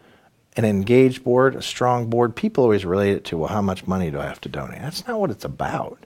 an 0.57 0.65
engaged 0.65 1.23
board, 1.23 1.55
a 1.55 1.63
strong 1.63 2.11
board. 2.11 2.35
People 2.35 2.65
always 2.65 2.85
relate 2.85 3.13
it 3.13 3.25
to, 3.27 3.39
well, 3.39 3.49
how 3.49 3.63
much 3.63 3.87
money 3.87 4.11
do 4.11 4.19
I 4.19 4.27
have 4.27 4.41
to 4.41 4.49
donate? 4.49 4.81
That's 4.81 5.07
not 5.07 5.21
what 5.21 5.31
it's 5.31 5.45
about. 5.45 6.05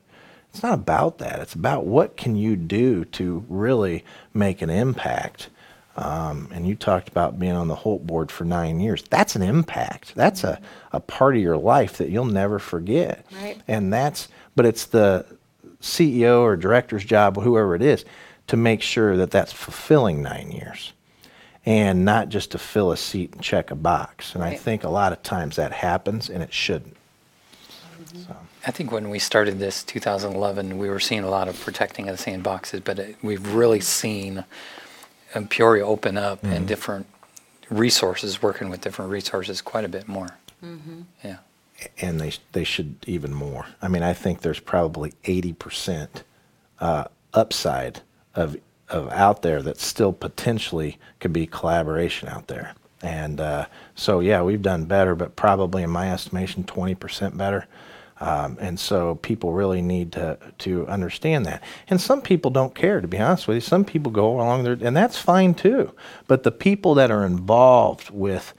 It's 0.56 0.62
not 0.62 0.78
about 0.78 1.18
that. 1.18 1.40
It's 1.40 1.52
about 1.52 1.84
what 1.84 2.16
can 2.16 2.34
you 2.34 2.56
do 2.56 3.04
to 3.04 3.44
really 3.50 4.06
make 4.32 4.62
an 4.62 4.70
impact. 4.70 5.50
Um, 5.98 6.48
and 6.50 6.66
you 6.66 6.74
talked 6.74 7.08
about 7.08 7.38
being 7.38 7.52
on 7.52 7.68
the 7.68 7.74
Hult 7.74 8.06
board 8.06 8.32
for 8.32 8.46
nine 8.46 8.80
years. 8.80 9.04
That's 9.10 9.36
an 9.36 9.42
impact. 9.42 10.14
That's 10.14 10.44
a, 10.44 10.58
a 10.94 11.00
part 11.00 11.36
of 11.36 11.42
your 11.42 11.58
life 11.58 11.98
that 11.98 12.08
you'll 12.08 12.24
never 12.24 12.58
forget. 12.58 13.26
Right. 13.34 13.60
And 13.68 13.92
that's, 13.92 14.28
but 14.54 14.64
it's 14.64 14.86
the 14.86 15.26
CEO 15.82 16.40
or 16.40 16.56
director's 16.56 17.04
job, 17.04 17.36
whoever 17.36 17.74
it 17.74 17.82
is, 17.82 18.06
to 18.46 18.56
make 18.56 18.80
sure 18.80 19.14
that 19.18 19.30
that's 19.30 19.52
fulfilling 19.52 20.22
nine 20.22 20.50
years 20.52 20.94
and 21.66 22.02
not 22.02 22.30
just 22.30 22.52
to 22.52 22.58
fill 22.58 22.92
a 22.92 22.96
seat 22.96 23.34
and 23.34 23.42
check 23.42 23.70
a 23.70 23.74
box. 23.74 24.34
And 24.34 24.42
I 24.42 24.54
think 24.54 24.84
a 24.84 24.88
lot 24.88 25.12
of 25.12 25.22
times 25.22 25.56
that 25.56 25.72
happens 25.72 26.30
and 26.30 26.42
it 26.42 26.54
shouldn't. 26.54 26.96
So. 28.26 28.36
I 28.66 28.72
think 28.72 28.90
when 28.90 29.10
we 29.10 29.20
started 29.20 29.60
this 29.60 29.84
2011, 29.84 30.76
we 30.76 30.88
were 30.88 30.98
seeing 30.98 31.22
a 31.22 31.30
lot 31.30 31.46
of 31.46 31.58
protecting 31.60 32.08
of 32.08 32.18
the 32.18 32.30
sandboxes, 32.30 32.82
but 32.82 32.98
it, 32.98 33.16
we've 33.22 33.54
really 33.54 33.80
seen 33.80 34.44
um, 35.34 35.46
Peoria 35.46 35.86
open 35.86 36.18
up 36.18 36.42
and 36.42 36.66
different 36.66 37.06
resources, 37.70 38.42
working 38.42 38.68
with 38.68 38.80
different 38.80 39.12
resources 39.12 39.60
quite 39.60 39.84
a 39.84 39.88
bit 39.88 40.08
more. 40.08 40.36
Yeah. 41.22 41.36
and 42.00 42.20
they 42.20 42.32
they 42.52 42.64
should 42.64 42.96
even 43.06 43.32
more. 43.32 43.66
I 43.80 43.88
mean, 43.88 44.02
I 44.02 44.14
think 44.14 44.40
there's 44.40 44.58
probably 44.58 45.12
80% 45.24 46.08
uh, 46.80 47.04
upside 47.34 48.00
of 48.34 48.56
of 48.88 49.08
out 49.10 49.42
there 49.42 49.62
that 49.62 49.78
still 49.78 50.12
potentially 50.12 50.98
could 51.20 51.32
be 51.32 51.46
collaboration 51.46 52.28
out 52.28 52.46
there. 52.46 52.74
And 53.02 53.40
uh, 53.40 53.66
so, 53.94 54.20
yeah, 54.20 54.42
we've 54.42 54.62
done 54.62 54.86
better, 54.86 55.14
but 55.14 55.36
probably 55.36 55.82
in 55.82 55.90
my 55.90 56.10
estimation, 56.12 56.64
20% 56.64 57.36
better. 57.36 57.66
Um, 58.18 58.56
and 58.60 58.80
so 58.80 59.16
people 59.16 59.52
really 59.52 59.82
need 59.82 60.12
to 60.12 60.38
to 60.58 60.86
understand 60.86 61.44
that. 61.46 61.62
And 61.88 62.00
some 62.00 62.22
people 62.22 62.50
don't 62.50 62.74
care, 62.74 63.00
to 63.00 63.08
be 63.08 63.18
honest 63.18 63.46
with 63.46 63.56
you. 63.56 63.60
Some 63.60 63.84
people 63.84 64.10
go 64.10 64.32
along 64.34 64.64
there, 64.64 64.78
and 64.80 64.96
that's 64.96 65.18
fine 65.18 65.54
too. 65.54 65.92
But 66.26 66.42
the 66.42 66.52
people 66.52 66.94
that 66.94 67.10
are 67.10 67.26
involved 67.26 68.10
with 68.10 68.54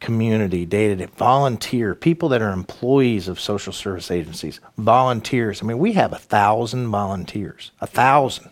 community, 0.00 0.64
day 0.64 0.88
to 0.88 0.96
day, 0.96 1.06
volunteer, 1.16 1.94
people 1.94 2.28
that 2.30 2.40
are 2.42 2.52
employees 2.52 3.28
of 3.28 3.38
social 3.38 3.72
service 3.72 4.10
agencies, 4.10 4.60
volunteers. 4.78 5.62
I 5.62 5.66
mean, 5.66 5.78
we 5.78 5.92
have 5.92 6.12
a 6.12 6.18
thousand 6.18 6.88
volunteers, 6.88 7.70
a 7.80 7.86
thousand. 7.86 8.50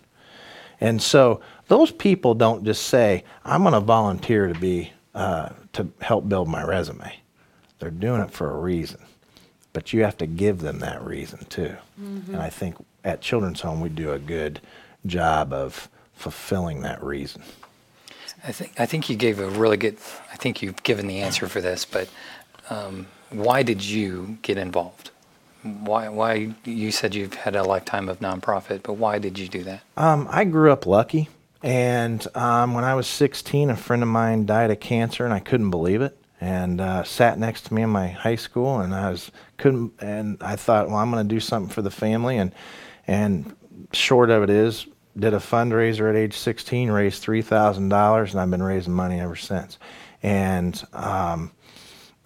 And 0.81 1.03
so 1.03 1.41
those 1.67 1.91
people 1.91 2.35
don't 2.35 2.65
just 2.65 2.85
say, 2.87 3.25
I'm 3.45 3.62
going 3.62 3.73
to 3.73 3.81
volunteer 3.81 4.53
to 4.53 4.59
be, 4.59 4.93
uh, 5.15 5.50
to 5.73 5.88
help 6.00 6.29
build 6.29 6.49
my 6.49 6.62
resume. 6.62 7.19
They're 7.79 7.91
doing 7.91 8.21
it 8.21 8.31
for 8.31 8.50
a 8.50 8.59
reason. 8.59 9.00
But 9.78 9.92
you 9.92 10.02
have 10.02 10.16
to 10.16 10.26
give 10.26 10.58
them 10.58 10.80
that 10.80 11.00
reason 11.04 11.44
too. 11.44 11.76
And 12.32 12.42
I 12.42 12.50
think 12.50 12.75
at 13.04 13.20
Children's 13.20 13.61
Home, 13.61 13.80
we 13.80 13.88
do 13.88 14.11
a 14.11 14.18
good 14.18 14.61
job 15.06 15.52
of 15.52 15.88
fulfilling 16.16 16.80
that 16.80 17.00
reason. 17.00 17.44
I 18.42 18.50
think 18.50 18.73
I 18.80 18.87
think 18.87 19.08
you 19.08 19.14
gave 19.14 19.38
a 19.38 19.49
really 19.49 19.76
good. 19.76 19.97
I 20.32 20.37
think 20.37 20.62
you've 20.62 20.82
given 20.82 21.06
the 21.06 21.20
answer 21.20 21.47
for 21.47 21.61
this, 21.61 21.85
but 21.85 22.08
um, 22.70 23.06
why 23.30 23.62
did 23.62 23.85
you 23.85 24.38
get 24.42 24.58
involved? 24.58 25.12
Why? 25.62 26.08
Why 26.08 26.54
you 26.64 26.90
said 26.90 27.14
you've 27.14 27.35
had 27.35 27.54
a 27.54 27.62
lifetime 27.62 28.08
of 28.08 28.18
nonprofit, 28.18 28.82
but 28.82 28.94
why 28.94 29.20
did 29.20 29.38
you 29.38 29.47
do 29.47 29.62
that? 29.62 29.82
Um, 29.97 30.26
I 30.28 30.42
grew 30.42 30.73
up 30.73 30.87
lucky, 30.87 31.28
and 31.62 32.26
um, 32.35 32.75
when 32.75 32.82
I 32.82 32.97
was 32.97 33.06
16, 33.06 33.70
a 33.70 33.76
friend 33.76 34.02
of 34.02 34.08
mine 34.08 34.44
died 34.44 34.73
of 34.73 34.80
cancer, 34.80 35.25
and 35.25 35.32
I 35.32 35.38
couldn't 35.38 35.70
believe 35.70 36.02
it. 36.02 36.18
And 36.40 36.80
uh, 36.80 37.02
sat 37.02 37.38
next 37.38 37.62
to 37.66 37.75
me 37.75 37.83
in 37.83 37.90
my 37.90 38.09
high 38.09 38.37
school, 38.37 38.78
and 38.78 38.95
I 38.95 39.11
was 39.11 39.33
couldn't. 39.57 39.92
And 40.00 40.37
I 40.40 40.54
thought, 40.54 40.88
well, 40.88 40.99
I'm 40.99 41.11
going 41.11 41.26
to 41.26 41.35
do 41.35 41.40
something 41.40 41.73
for 41.73 41.83
the 41.83 41.90
family. 41.90 42.38
And 42.38 42.54
and 43.07 43.57
short 43.92 44.30
of 44.30 44.45
it 44.45 44.50
is, 44.50 44.87
did 45.16 45.35
a 45.35 45.38
fundraiser 45.38 46.09
at 46.09 46.14
age 46.14 46.37
16, 46.37 46.90
raised 46.90 47.23
three 47.23 47.42
thousand 47.42 47.88
dollars, 47.88 48.33
and 48.33 48.40
I've 48.40 48.50
been 48.50 48.62
raising 48.62 48.92
money 48.92 49.18
ever 49.18 49.37
since. 49.37 49.78
And 50.23 50.80
um, 50.92 51.50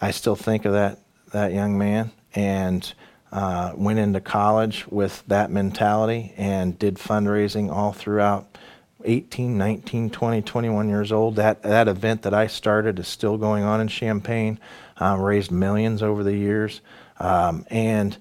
I 0.01 0.11
still 0.11 0.37
think 0.37 0.65
of 0.67 0.73
that 0.73 1.01
that 1.33 1.53
young 1.53 1.79
man 1.79 2.13
and 2.35 2.93
uh, 3.33 3.73
went 3.75 3.99
into 3.99 4.21
college 4.21 4.87
with 4.89 5.23
that 5.27 5.51
mentality 5.51 6.35
and 6.37 6.79
did 6.79 6.97
fundraising 6.97 7.73
all 7.73 7.93
throughout 7.93 8.59
18, 9.05 9.57
19, 9.57 10.11
20, 10.11 10.43
21 10.43 10.89
years 10.89 11.13
old. 11.13 11.37
That 11.37 11.63
that 11.63 11.89
event 11.89 12.23
that 12.23 12.35
I 12.35 12.47
started 12.47 12.99
is 12.99 13.09
still 13.09 13.39
going 13.39 13.65
on 13.65 13.81
in 13.81 13.89
Champaign. 13.89 14.59
Uh, 15.01 15.17
raised 15.17 15.51
millions 15.51 16.03
over 16.03 16.23
the 16.23 16.37
years, 16.37 16.81
um, 17.19 17.67
and 17.71 18.17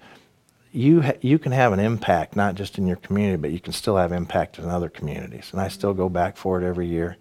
you 0.71 1.01
ha- 1.01 1.17
you 1.21 1.37
can 1.37 1.51
have 1.51 1.73
an 1.73 1.79
impact 1.79 2.35
not 2.35 2.55
just 2.55 2.77
in 2.77 2.87
your 2.87 2.95
community, 2.97 3.37
but 3.37 3.51
you 3.51 3.59
can 3.59 3.73
still 3.73 3.97
have 3.97 4.11
impact 4.11 4.57
in 4.57 4.65
other 4.65 4.89
communities. 4.89 5.49
And 5.51 5.61
I 5.61 5.67
still 5.67 5.93
go 5.93 6.09
back 6.09 6.37
for 6.37 6.61
it 6.61 6.65
every 6.65 6.87
year. 6.87 7.17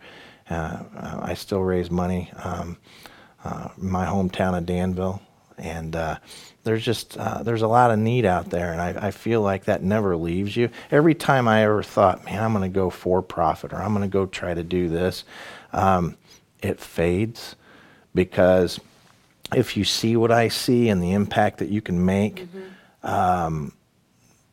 Uh, 0.49 0.83
I 1.21 1.35
still 1.35 1.61
raise 1.61 1.91
money. 1.91 2.31
Um, 2.43 2.79
uh, 3.45 3.69
my 3.77 4.07
hometown 4.07 4.57
of 4.57 4.67
Danville, 4.67 5.23
and 5.61 5.95
uh, 5.95 6.19
there's 6.65 6.85
just 6.85 7.17
uh, 7.17 7.43
there's 7.43 7.63
a 7.63 7.69
lot 7.69 7.91
of 7.91 7.99
need 7.99 8.25
out 8.25 8.51
there, 8.51 8.73
and 8.73 8.81
I, 8.81 9.09
I 9.09 9.11
feel 9.11 9.41
like 9.43 9.65
that 9.65 9.83
never 9.83 10.17
leaves 10.17 10.57
you. 10.57 10.71
Every 10.91 11.15
time 11.15 11.49
I 11.49 11.65
ever 11.65 11.83
thought, 11.83 12.25
man, 12.25 12.43
I'm 12.43 12.53
going 12.53 12.71
to 12.71 12.75
go 12.75 12.91
for 12.91 13.23
profit, 13.23 13.73
or 13.73 13.77
I'm 13.77 13.95
going 13.95 14.09
to 14.09 14.13
go 14.13 14.27
try 14.27 14.55
to 14.55 14.63
do 14.63 14.89
this, 14.89 15.25
um, 15.73 16.17
it 16.63 16.81
fades 16.81 17.57
because 18.15 18.81
if 19.55 19.77
you 19.77 19.85
see 19.85 20.17
what 20.17 20.31
I 20.31 20.49
see 20.49 20.89
and 20.89 21.03
the 21.03 21.13
impact 21.13 21.59
that 21.59 21.69
you 21.69 21.81
can 21.81 22.05
make, 22.05 22.47
um, 23.03 23.73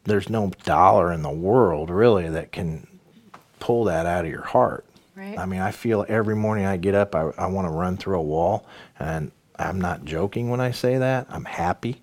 there's 0.05 0.29
no 0.29 0.51
dollar 0.63 1.11
in 1.11 1.21
the 1.21 1.29
world 1.29 1.89
really 1.89 2.29
that 2.29 2.51
can 2.51 2.87
pull 3.59 3.85
that 3.85 4.05
out 4.05 4.25
of 4.25 4.31
your 4.31 4.43
heart. 4.43 4.85
Right. 5.15 5.37
I 5.37 5.45
mean, 5.45 5.61
I 5.61 5.71
feel 5.71 6.05
every 6.07 6.35
morning 6.35 6.65
I 6.65 6.77
get 6.77 6.95
up, 6.95 7.15
I, 7.15 7.31
I 7.37 7.47
want 7.47 7.67
to 7.67 7.71
run 7.71 7.97
through 7.97 8.19
a 8.19 8.21
wall, 8.21 8.67
and 8.99 9.31
I'm 9.59 9.79
not 9.81 10.05
joking 10.05 10.49
when 10.49 10.61
I 10.61 10.71
say 10.71 10.97
that. 10.97 11.27
I'm 11.29 11.45
happy, 11.45 12.01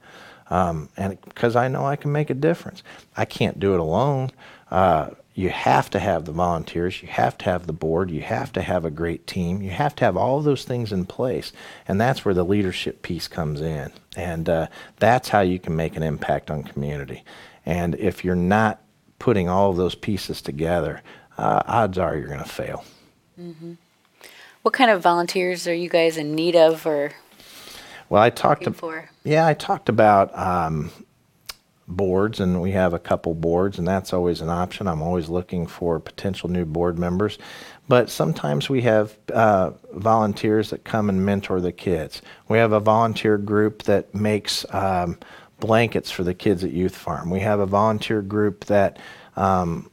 um, 0.50 0.88
and 0.96 1.20
because 1.23 1.56
I 1.56 1.68
know 1.68 1.87
I 1.87 1.96
can 1.96 2.12
make 2.12 2.30
a 2.30 2.34
difference. 2.34 2.82
I 3.16 3.25
can't 3.25 3.61
do 3.61 3.75
it 3.75 3.80
alone. 3.80 4.30
Uh, 4.70 5.11
you 5.34 5.50
have 5.50 5.90
to 5.90 5.99
have 5.99 6.25
the 6.25 6.32
volunteers, 6.32 7.02
you 7.02 7.08
have 7.08 7.37
to 7.38 7.46
have 7.46 7.66
the 7.66 7.73
board, 7.73 8.11
you 8.11 8.23
have 8.23 8.52
to 8.52 8.62
have 8.62 8.84
a 8.84 8.90
great 8.90 9.26
team, 9.26 9.62
you 9.62 9.70
have 9.70 9.96
to 9.96 10.04
have 10.04 10.16
all 10.16 10.40
those 10.40 10.62
things 10.64 10.92
in 10.92 11.04
place, 11.06 11.52
and 11.88 12.00
that's 12.00 12.25
where 12.25 12.34
the 12.34 12.44
leadership 12.44 13.02
piece 13.02 13.26
comes 13.26 13.61
in, 13.61 13.90
and 14.16 14.49
uh, 14.49 14.68
that's 15.00 15.30
how 15.30 15.40
you 15.40 15.58
can 15.58 15.75
make 15.75 15.96
an 15.96 16.04
impact 16.04 16.52
on 16.52 16.62
community. 16.62 17.25
And 17.66 17.96
if 17.96 18.25
you're 18.25 18.37
not 18.37 18.80
putting 19.18 19.49
all 19.49 19.70
of 19.70 19.76
those 19.76 19.96
pieces 19.96 20.40
together, 20.40 21.02
uh, 21.37 21.62
odds 21.66 21.99
are 21.99 22.16
you're 22.16 22.28
going 22.28 22.38
to 22.38 22.49
fail. 22.49 22.84
What 24.62 24.73
kind 24.75 24.90
of 24.90 25.02
volunteers 25.02 25.66
are 25.66 25.75
you 25.75 25.88
guys 25.88 26.16
in 26.16 26.34
need 26.34 26.54
of 26.54 26.87
or 26.87 27.12
Well, 28.08 28.23
I 28.23 28.30
talked 28.30 28.68
for? 28.76 29.08
yeah, 29.25 29.46
I 29.46 29.54
talked 29.54 29.88
about 29.88 30.37
um, 30.38 30.90
boards, 31.88 32.40
and 32.40 32.61
we 32.61 32.73
have 32.73 32.94
a 32.94 32.99
couple 32.99 33.34
boards, 33.34 33.78
and 33.78 33.87
that's 33.87 34.12
always 34.12 34.40
an 34.40 34.49
option. 34.49 34.87
I'm 34.87 35.02
always 35.02 35.28
looking 35.28 35.66
for 35.66 36.00
potential 36.00 36.49
new 36.49 36.64
board 36.64 36.99
members. 36.99 37.38
But 37.88 38.08
sometimes 38.08 38.70
we 38.70 38.82
have 38.82 39.16
uh, 39.32 39.73
volunteers 39.92 40.70
that 40.70 40.84
come 40.84 41.08
and 41.08 41.25
mentor 41.25 41.61
the 41.61 41.73
kids. 41.73 42.23
We 42.49 42.58
have 42.58 42.73
a 42.73 42.80
volunteer 42.80 43.37
group 43.37 43.82
that 43.84 44.14
makes 44.14 44.64
um, 44.73 45.18
blankets 45.61 46.11
for 46.11 46.25
the 46.25 46.34
kids 46.34 46.64
at 46.64 46.70
Youth 46.70 46.96
Farm. 46.96 47.30
We 47.30 47.40
have 47.40 47.61
a 47.61 47.66
volunteer 47.66 48.23
group 48.23 48.64
that 48.66 48.99
um, 49.37 49.90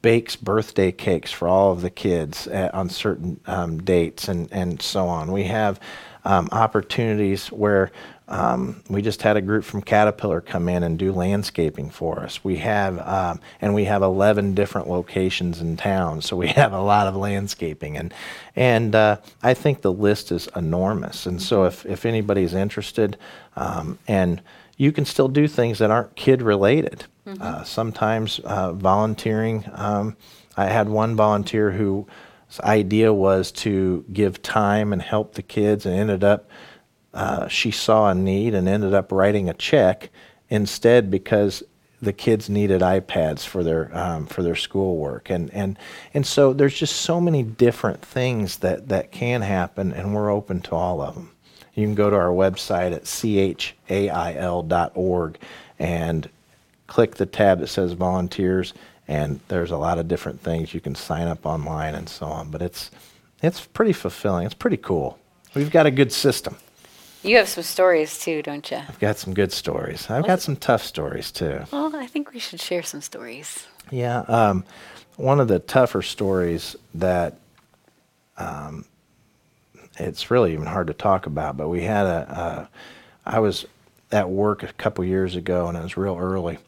bakes 0.00 0.36
birthday 0.36 0.92
cakes 0.92 1.30
for 1.30 1.46
all 1.48 1.72
of 1.72 1.82
the 1.82 1.90
kids 1.90 2.46
at, 2.46 2.72
on 2.74 2.88
certain 2.88 3.40
um, 3.46 3.82
dates 3.82 4.28
and, 4.28 4.50
and 4.50 4.80
so 4.80 5.06
on. 5.06 5.30
We 5.30 5.44
have 5.44 5.78
um, 6.26 6.48
opportunities 6.50 7.52
where 7.52 7.92
um, 8.28 8.82
we 8.90 9.00
just 9.00 9.22
had 9.22 9.36
a 9.36 9.40
group 9.40 9.64
from 9.64 9.80
Caterpillar 9.80 10.40
come 10.40 10.68
in 10.68 10.82
and 10.82 10.98
do 10.98 11.12
landscaping 11.12 11.88
for 11.88 12.18
us. 12.18 12.42
We 12.42 12.56
have, 12.56 12.98
um, 12.98 13.40
and 13.60 13.72
we 13.72 13.84
have 13.84 14.02
11 14.02 14.54
different 14.54 14.88
locations 14.88 15.60
in 15.60 15.76
town, 15.76 16.22
so 16.22 16.36
we 16.36 16.48
have 16.62 16.72
a 16.72 16.80
lot 16.80 17.06
of 17.06 17.14
landscaping, 17.14 17.96
and 17.96 18.12
and 18.56 18.94
uh, 18.94 19.18
I 19.42 19.54
think 19.54 19.82
the 19.82 19.92
list 19.92 20.32
is 20.32 20.48
enormous. 20.56 21.26
And 21.26 21.40
so, 21.40 21.64
if 21.64 21.86
if 21.86 22.04
anybody's 22.04 22.54
interested, 22.54 23.16
um, 23.54 23.98
and 24.08 24.42
you 24.76 24.90
can 24.90 25.04
still 25.04 25.28
do 25.28 25.46
things 25.46 25.78
that 25.78 25.92
aren't 25.92 26.16
kid 26.16 26.42
related. 26.42 27.04
Mm-hmm. 27.26 27.42
Uh, 27.42 27.64
sometimes 27.64 28.40
uh, 28.40 28.72
volunteering. 28.72 29.64
Um, 29.72 30.16
I 30.56 30.66
had 30.66 30.88
one 30.88 31.14
volunteer 31.16 31.70
whose 32.48 32.60
idea 32.60 33.12
was 33.12 33.50
to 33.52 34.04
give 34.12 34.42
time 34.42 34.92
and 34.92 35.02
help 35.02 35.34
the 35.34 35.42
kids, 35.42 35.86
and 35.86 35.94
ended 35.94 36.24
up 36.24 36.48
uh, 37.16 37.48
she 37.48 37.70
saw 37.70 38.10
a 38.10 38.14
need 38.14 38.54
and 38.54 38.68
ended 38.68 38.92
up 38.92 39.10
writing 39.10 39.48
a 39.48 39.54
check 39.54 40.10
instead 40.50 41.10
because 41.10 41.62
the 42.02 42.12
kids 42.12 42.50
needed 42.50 42.82
iPads 42.82 43.46
for 43.46 43.64
their 43.64 43.90
um, 43.96 44.26
for 44.26 44.42
their 44.42 44.54
schoolwork, 44.54 45.30
and 45.30 45.52
and 45.54 45.78
and 46.12 46.26
so 46.26 46.52
there's 46.52 46.78
just 46.78 46.96
so 46.96 47.20
many 47.20 47.42
different 47.42 48.02
things 48.02 48.58
that 48.58 48.88
that 48.88 49.10
can 49.12 49.40
happen, 49.40 49.92
and 49.92 50.14
we're 50.14 50.30
open 50.30 50.60
to 50.60 50.74
all 50.74 51.00
of 51.00 51.14
them. 51.14 51.30
You 51.74 51.86
can 51.86 51.94
go 51.94 52.10
to 52.10 52.16
our 52.16 52.28
website 52.28 52.92
at 52.92 53.06
chail.org 53.88 55.38
and 55.78 56.28
click 56.86 57.14
the 57.16 57.26
tab 57.26 57.60
that 57.60 57.66
says 57.68 57.92
volunteers, 57.92 58.74
and 59.08 59.40
there's 59.48 59.70
a 59.70 59.76
lot 59.76 59.98
of 59.98 60.08
different 60.08 60.40
things 60.40 60.74
you 60.74 60.80
can 60.80 60.94
sign 60.94 61.28
up 61.28 61.46
online 61.46 61.94
and 61.94 62.08
so 62.08 62.26
on. 62.26 62.50
But 62.50 62.62
it's 62.62 62.90
it's 63.42 63.64
pretty 63.64 63.92
fulfilling. 63.92 64.46
It's 64.46 64.54
pretty 64.54 64.76
cool. 64.76 65.18
We've 65.54 65.70
got 65.70 65.86
a 65.86 65.90
good 65.90 66.12
system. 66.12 66.56
You 67.22 67.36
have 67.38 67.48
some 67.48 67.64
stories 67.64 68.18
too, 68.18 68.42
don't 68.42 68.70
you? 68.70 68.76
I've 68.76 69.00
got 69.00 69.16
some 69.16 69.34
good 69.34 69.52
stories. 69.52 70.08
I've 70.10 70.26
got 70.26 70.40
some 70.40 70.56
tough 70.56 70.82
stories 70.82 71.30
too. 71.32 71.64
Well, 71.72 71.94
I 71.96 72.06
think 72.06 72.32
we 72.32 72.38
should 72.38 72.60
share 72.60 72.82
some 72.82 73.00
stories. 73.00 73.66
Yeah. 73.90 74.20
Um, 74.20 74.64
one 75.16 75.40
of 75.40 75.48
the 75.48 75.58
tougher 75.58 76.02
stories 76.02 76.76
that 76.94 77.38
um, 78.36 78.84
it's 79.98 80.30
really 80.30 80.52
even 80.52 80.66
hard 80.66 80.86
to 80.88 80.94
talk 80.94 81.26
about, 81.26 81.56
but 81.56 81.68
we 81.68 81.82
had 81.82 82.06
a. 82.06 82.68
a 83.26 83.28
I 83.28 83.40
was 83.40 83.66
at 84.12 84.30
work 84.30 84.62
a 84.62 84.72
couple 84.74 85.04
years 85.04 85.34
ago 85.34 85.66
and 85.66 85.76
it 85.76 85.82
was 85.82 85.96
real 85.96 86.16
early. 86.16 86.58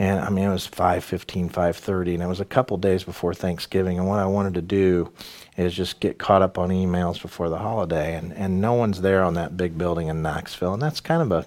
And 0.00 0.18
I 0.18 0.30
mean, 0.30 0.46
it 0.46 0.50
was 0.50 0.66
5.15, 0.66 1.52
5.30, 1.52 2.14
and 2.14 2.22
it 2.22 2.26
was 2.26 2.40
a 2.40 2.46
couple 2.46 2.78
days 2.78 3.04
before 3.04 3.34
Thanksgiving. 3.34 3.98
And 3.98 4.08
what 4.08 4.18
I 4.18 4.24
wanted 4.24 4.54
to 4.54 4.62
do 4.62 5.12
is 5.58 5.74
just 5.74 6.00
get 6.00 6.18
caught 6.18 6.40
up 6.40 6.56
on 6.56 6.70
emails 6.70 7.20
before 7.20 7.50
the 7.50 7.58
holiday, 7.58 8.16
and, 8.16 8.32
and 8.32 8.62
no 8.62 8.72
one's 8.72 9.02
there 9.02 9.22
on 9.22 9.34
that 9.34 9.58
big 9.58 9.76
building 9.76 10.08
in 10.08 10.22
Knoxville, 10.22 10.72
and 10.72 10.80
that's 10.80 11.00
kind 11.00 11.20
of 11.20 11.30
a 11.30 11.46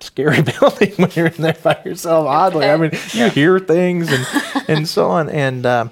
scary 0.00 0.42
building 0.60 0.92
when 0.96 1.12
you're 1.14 1.28
in 1.28 1.40
there 1.40 1.56
by 1.62 1.80
yourself. 1.84 2.26
Oddly, 2.26 2.66
I 2.66 2.76
mean, 2.76 2.90
you 3.12 3.28
hear 3.30 3.60
things 3.60 4.10
and 4.10 4.26
and 4.68 4.88
so 4.88 5.08
on, 5.10 5.28
and 5.28 5.64
uh, 5.64 5.88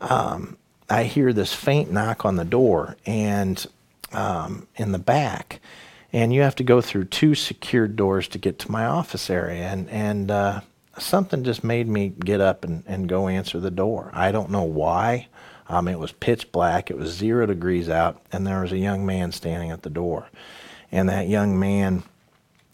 um, 0.00 0.56
I 0.88 1.02
hear 1.04 1.34
this 1.34 1.52
faint 1.52 1.92
knock 1.92 2.24
on 2.24 2.36
the 2.36 2.46
door, 2.46 2.96
and 3.04 3.64
um, 4.10 4.68
in 4.76 4.92
the 4.92 4.98
back, 4.98 5.60
and 6.14 6.32
you 6.32 6.40
have 6.40 6.56
to 6.56 6.64
go 6.64 6.80
through 6.80 7.04
two 7.04 7.34
secured 7.34 7.94
doors 7.94 8.26
to 8.28 8.38
get 8.38 8.58
to 8.60 8.72
my 8.72 8.86
office 8.86 9.28
area, 9.28 9.68
and 9.68 9.90
and 9.90 10.30
uh, 10.30 10.60
something 10.98 11.44
just 11.44 11.62
made 11.64 11.88
me 11.88 12.08
get 12.08 12.40
up 12.40 12.64
and, 12.64 12.82
and 12.86 13.08
go 13.08 13.28
answer 13.28 13.60
the 13.60 13.70
door. 13.70 14.10
I 14.12 14.32
don't 14.32 14.50
know 14.50 14.62
why. 14.62 15.28
Um, 15.68 15.88
it 15.88 15.98
was 15.98 16.12
pitch 16.12 16.52
black. 16.52 16.90
It 16.90 16.96
was 16.96 17.10
zero 17.10 17.46
degrees 17.46 17.88
out, 17.88 18.22
and 18.32 18.46
there 18.46 18.62
was 18.62 18.72
a 18.72 18.78
young 18.78 19.04
man 19.04 19.32
standing 19.32 19.70
at 19.70 19.82
the 19.82 19.90
door. 19.90 20.28
And 20.92 21.08
that 21.08 21.28
young 21.28 21.58
man, 21.58 22.04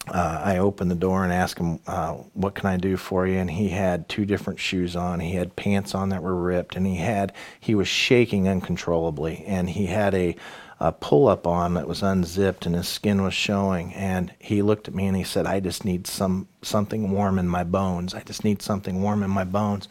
uh, 0.09 0.43
I 0.45 0.59
opened 0.59 0.91
the 0.91 0.97
door 0.97 1.25
and 1.25 1.33
asked 1.33 1.59
him, 1.59 1.81
uh, 1.87 2.13
"What 2.35 2.55
can 2.55 2.69
I 2.69 2.77
do 2.77 2.99
for 2.99 3.27
you?" 3.27 3.39
And 3.39 3.51
he 3.51 3.71
had 3.71 4.09
two 4.09 4.27
different 4.27 4.61
shoes 4.61 4.95
on. 4.95 5.21
He 5.21 5.37
had 5.37 5.57
pants 5.57 5.95
on 5.95 6.11
that 6.11 6.23
were 6.23 6.37
ripped, 6.37 6.77
and 6.77 6.87
he 6.87 6.97
had 6.97 7.33
he 7.59 7.75
was 7.75 7.89
shaking 7.89 8.47
uncontrollably, 8.47 9.43
and 9.47 9.71
he 9.71 9.87
had 9.87 10.15
a 10.15 10.37
a 10.83 10.93
pull 10.93 11.29
up 11.29 11.47
on 11.47 11.75
that 11.75 11.87
was 11.87 12.03
unzipped 12.03 12.67
and 12.67 12.75
his 12.75 12.89
skin 12.89 13.23
was 13.23 13.35
showing 13.35 13.95
and 13.95 14.33
he 14.39 14.63
looked 14.63 14.89
at 14.89 14.95
me 14.95 15.07
and 15.07 15.17
he 15.17 15.25
said 15.25 15.47
I 15.47 15.61
just 15.61 15.85
need 15.85 16.07
some 16.07 16.49
something 16.63 17.11
warm 17.11 17.39
in 17.39 17.49
my 17.49 17.65
bones 17.65 18.15
I 18.15 18.21
just 18.21 18.45
need 18.45 18.63
something 18.63 19.03
warm 19.03 19.23
in 19.23 19.31
my 19.31 19.45
bones 19.45 19.89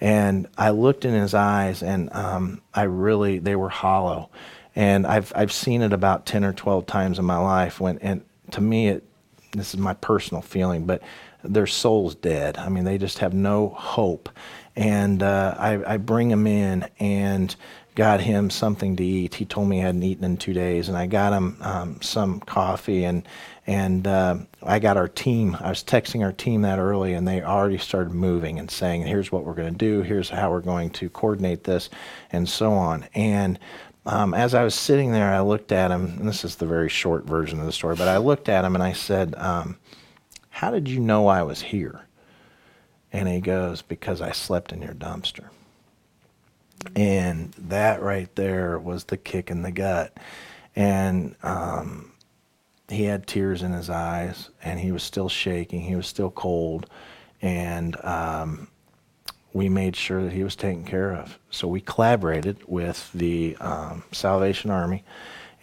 and 0.00 0.46
I 0.58 0.70
looked 0.70 1.04
in 1.04 1.14
his 1.14 1.34
eyes, 1.34 1.82
and 1.82 2.12
um, 2.12 2.60
I 2.74 2.82
really 2.82 3.38
they 3.38 3.56
were 3.56 3.68
hollow. 3.68 4.30
And 4.74 5.06
I've 5.06 5.32
I've 5.34 5.52
seen 5.52 5.82
it 5.82 5.92
about 5.92 6.26
ten 6.26 6.44
or 6.44 6.52
twelve 6.52 6.86
times 6.86 7.18
in 7.18 7.24
my 7.24 7.38
life. 7.38 7.80
When 7.80 7.98
and 7.98 8.22
to 8.50 8.60
me, 8.60 8.88
it 8.88 9.04
this 9.52 9.72
is 9.72 9.80
my 9.80 9.94
personal 9.94 10.42
feeling, 10.42 10.84
but 10.84 11.02
their 11.42 11.66
soul's 11.66 12.14
dead. 12.14 12.58
I 12.58 12.68
mean, 12.68 12.84
they 12.84 12.98
just 12.98 13.18
have 13.18 13.32
no 13.32 13.70
hope. 13.70 14.28
And 14.74 15.22
uh, 15.22 15.54
I, 15.58 15.94
I 15.94 15.96
bring 15.96 16.30
him 16.30 16.46
in 16.46 16.86
and 16.98 17.54
got 17.96 18.20
him 18.20 18.50
something 18.50 18.94
to 18.94 19.04
eat. 19.04 19.34
He 19.34 19.44
told 19.44 19.68
me 19.68 19.76
he 19.76 19.82
hadn't 19.82 20.02
eaten 20.02 20.22
in 20.22 20.36
two 20.36 20.52
days, 20.52 20.88
and 20.88 20.96
I 20.96 21.06
got 21.06 21.32
him 21.32 21.56
um, 21.62 22.00
some 22.02 22.38
coffee 22.40 23.04
and 23.04 23.26
and 23.66 24.06
uh, 24.06 24.36
I 24.62 24.78
got 24.78 24.96
our 24.96 25.08
team, 25.08 25.56
I 25.58 25.70
was 25.70 25.82
texting 25.82 26.22
our 26.22 26.30
team 26.30 26.62
that 26.62 26.78
early, 26.78 27.14
and 27.14 27.26
they 27.26 27.42
already 27.42 27.78
started 27.78 28.12
moving 28.12 28.60
and 28.60 28.70
saying, 28.70 29.02
here's 29.02 29.32
what 29.32 29.44
we're 29.44 29.54
going 29.54 29.72
to 29.72 29.78
do, 29.78 30.02
here's 30.02 30.30
how 30.30 30.52
we're 30.52 30.60
going 30.60 30.90
to 30.90 31.10
coordinate 31.10 31.64
this, 31.64 31.90
and 32.30 32.48
so 32.48 32.72
on. 32.72 33.08
And 33.14 33.58
um, 34.04 34.34
as 34.34 34.54
I 34.54 34.62
was 34.62 34.76
sitting 34.76 35.10
there, 35.10 35.32
I 35.32 35.40
looked 35.40 35.72
at 35.72 35.90
him, 35.90 36.04
and 36.04 36.28
this 36.28 36.44
is 36.44 36.54
the 36.54 36.66
very 36.66 36.88
short 36.88 37.24
version 37.24 37.58
of 37.58 37.66
the 37.66 37.72
story, 37.72 37.96
but 37.96 38.06
I 38.06 38.18
looked 38.18 38.48
at 38.48 38.64
him 38.64 38.76
and 38.76 38.84
I 38.84 38.92
said, 38.92 39.34
um, 39.36 39.78
How 40.48 40.70
did 40.70 40.88
you 40.88 41.00
know 41.00 41.26
I 41.26 41.42
was 41.42 41.60
here? 41.60 42.06
And 43.12 43.28
he 43.28 43.40
goes, 43.40 43.82
Because 43.82 44.20
I 44.20 44.30
slept 44.30 44.72
in 44.72 44.80
your 44.80 44.94
dumpster. 44.94 45.48
And 46.94 47.52
that 47.58 48.02
right 48.02 48.34
there 48.36 48.78
was 48.78 49.04
the 49.04 49.16
kick 49.16 49.50
in 49.50 49.62
the 49.62 49.72
gut. 49.72 50.16
And 50.74 51.34
um, 51.42 52.12
he 52.88 53.04
had 53.04 53.26
tears 53.26 53.62
in 53.62 53.72
his 53.72 53.90
eyes 53.90 54.50
and 54.62 54.78
he 54.78 54.92
was 54.92 55.02
still 55.02 55.28
shaking. 55.28 55.82
He 55.82 55.96
was 55.96 56.06
still 56.06 56.30
cold. 56.30 56.88
And 57.42 58.02
um, 58.04 58.68
we 59.52 59.68
made 59.68 59.96
sure 59.96 60.22
that 60.22 60.32
he 60.32 60.44
was 60.44 60.56
taken 60.56 60.84
care 60.84 61.14
of. 61.14 61.38
So 61.50 61.66
we 61.66 61.80
collaborated 61.80 62.58
with 62.66 63.10
the 63.12 63.56
um, 63.60 64.04
Salvation 64.12 64.70
Army 64.70 65.02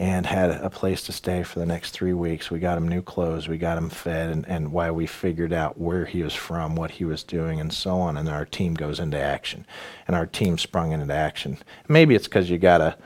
and 0.04 0.26
had 0.26 0.52
a 0.52 0.70
place 0.70 1.04
to 1.04 1.14
stay 1.14 1.44
for 1.44 1.60
the 1.60 1.66
next 1.66 1.92
three 1.92 2.12
weeks. 2.12 2.52
We 2.52 2.60
got 2.60 2.78
him 2.78 2.90
new 2.90 3.02
clothes, 3.02 3.48
we 3.48 3.58
got 3.58 3.78
him 3.78 3.90
fed, 3.90 4.32
and, 4.32 4.46
and 4.50 4.74
while 4.74 4.92
we 4.92 5.08
figured 5.08 5.54
out 5.54 5.80
where 5.80 6.04
he 6.04 6.24
was 6.24 6.34
from, 6.34 6.76
what 6.76 6.92
he 6.92 7.06
was 7.06 7.24
doing, 7.24 7.62
and 7.62 7.72
so 7.72 7.96
on, 8.02 8.18
and 8.18 8.28
our 8.28 8.44
team 8.44 8.74
goes 8.74 9.00
into 9.00 9.18
action. 9.18 9.66
And 10.06 10.14
our 10.14 10.26
team 10.26 10.58
sprung 10.58 10.92
into 10.92 11.14
action. 11.14 11.58
Maybe 11.88 12.16
it's 12.16 12.28
because 12.28 12.50
you 12.50 12.58
got 12.58 12.82
a 12.82 12.98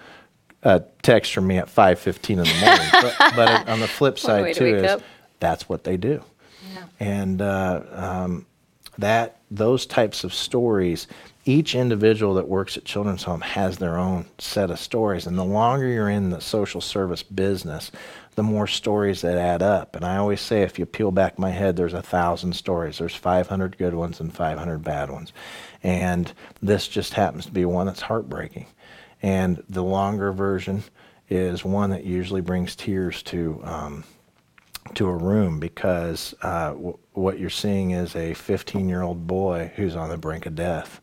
a 0.64 0.84
text 1.04 1.36
from 1.36 1.46
me 1.46 1.60
at 1.60 1.68
5:15 1.68 2.32
in 2.32 2.38
the 2.38 2.66
morning. 2.66 2.88
but, 2.92 3.16
but, 3.36 3.70
on 3.70 3.80
the 3.80 3.88
flip 3.88 4.18
side 4.18 4.56
too 4.56 4.72
to 4.72 4.78
is 4.78 4.92
up. 4.92 5.02
that's 5.40 5.70
what 5.70 5.84
they 5.84 5.98
do. 5.98 6.24
Yeah. 6.74 6.84
And 7.00 7.42
uh, 7.44 7.82
um, 7.92 8.48
that 8.98 9.40
those 9.52 9.86
types 9.86 10.24
of 10.24 10.34
stories, 10.34 11.06
each 11.48 11.76
individual 11.76 12.34
that 12.36 12.48
works 12.48 12.78
at 12.78 12.86
Children's 12.86 13.24
Home 13.24 13.42
has 13.42 13.78
their 13.78 13.98
own 13.98 14.26
set 14.38 14.70
of 14.70 14.80
stories. 14.80 15.26
And 15.26 15.38
the 15.38 15.46
longer 15.46 15.88
you're 15.88 16.10
in 16.10 16.30
the 16.30 16.42
social 16.42 16.82
service 16.82 17.24
business, 17.24 17.92
the 18.36 18.44
more 18.44 18.68
stories 18.68 19.22
that 19.22 19.38
add 19.38 19.64
up. 19.64 19.96
And 19.96 20.06
I 20.06 20.18
always 20.18 20.42
say, 20.42 20.62
if 20.62 20.78
you 20.78 20.86
peel 20.86 21.12
back 21.12 21.40
my 21.40 21.50
head, 21.52 21.76
there's 21.76 21.94
a 21.94 22.02
thousand 22.02 22.54
stories. 22.54 22.98
There's 22.98 23.16
500 23.16 23.78
good 23.78 23.94
ones 23.94 24.20
and 24.20 24.34
500 24.34 24.84
bad 24.84 25.10
ones. 25.10 25.32
And 25.82 26.32
this 26.62 26.88
just 26.88 27.14
happens 27.14 27.46
to 27.46 27.52
be 27.52 27.66
one 27.66 27.88
that's 27.88 28.02
heartbreaking. 28.02 28.68
And 29.22 29.64
the 29.70 29.84
longer 29.84 30.32
version 30.34 30.84
is 31.30 31.64
one 31.64 31.90
that 31.92 32.04
usually 32.04 32.42
brings 32.42 32.76
tears 32.76 33.24
to 33.24 33.60
um, 33.64 34.04
to 34.94 35.08
a 35.08 35.16
room 35.16 35.60
because 35.60 36.34
uh, 36.42 36.70
w- 36.72 36.98
what 37.14 37.40
you're 37.40 37.50
seeing 37.50 37.92
is 37.92 38.16
a 38.16 38.34
15 38.34 38.88
year 38.88 39.02
old 39.02 39.28
boy 39.28 39.72
who's 39.76 39.96
on 39.96 40.10
the 40.10 40.18
brink 40.18 40.46
of 40.46 40.56
death. 40.56 41.02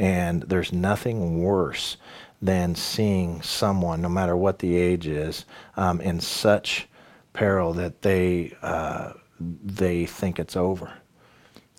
And 0.00 0.44
there's 0.44 0.72
nothing 0.72 1.42
worse 1.44 1.98
than 2.42 2.74
seeing 2.74 3.42
someone, 3.42 4.02
no 4.02 4.08
matter 4.10 4.36
what 4.36 4.60
the 4.60 4.76
age 4.76 5.06
is, 5.06 5.44
um, 5.76 6.00
in 6.00 6.20
such 6.20 6.88
peril 7.34 7.74
that 7.74 8.02
they 8.02 8.56
uh, 8.62 9.12
they 9.40 10.06
think 10.06 10.38
it's 10.40 10.56
over. 10.56 10.92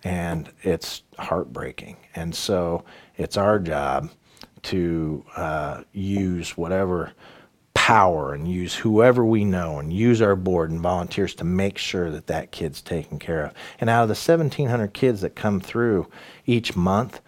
and 0.04 0.50
it's 0.62 1.02
heartbreaking. 1.18 1.96
And 2.14 2.34
so 2.34 2.84
it's 3.16 3.36
our 3.36 3.58
job 3.60 4.10
to 4.64 5.24
uh, 5.36 5.82
use 5.92 6.56
whatever 6.56 7.12
power 7.74 8.34
and 8.34 8.48
use 8.48 8.74
whoever 8.76 9.24
we 9.24 9.44
know 9.44 9.78
and 9.78 9.92
use 9.92 10.22
our 10.22 10.36
board 10.36 10.70
and 10.70 10.80
volunteers 10.80 11.34
to 11.36 11.44
make 11.44 11.78
sure 11.78 12.10
that 12.10 12.28
that 12.28 12.52
kid's 12.52 12.82
taken 12.82 13.18
care 13.18 13.46
of. 13.46 13.54
And 13.80 13.90
out 13.90 14.02
of 14.02 14.08
the 14.08 14.14
1,700 14.14 14.94
kids 14.94 15.22
that 15.22 15.36
come 15.36 15.60
through 15.60 16.08
each 16.46 16.76
month, 16.76 17.20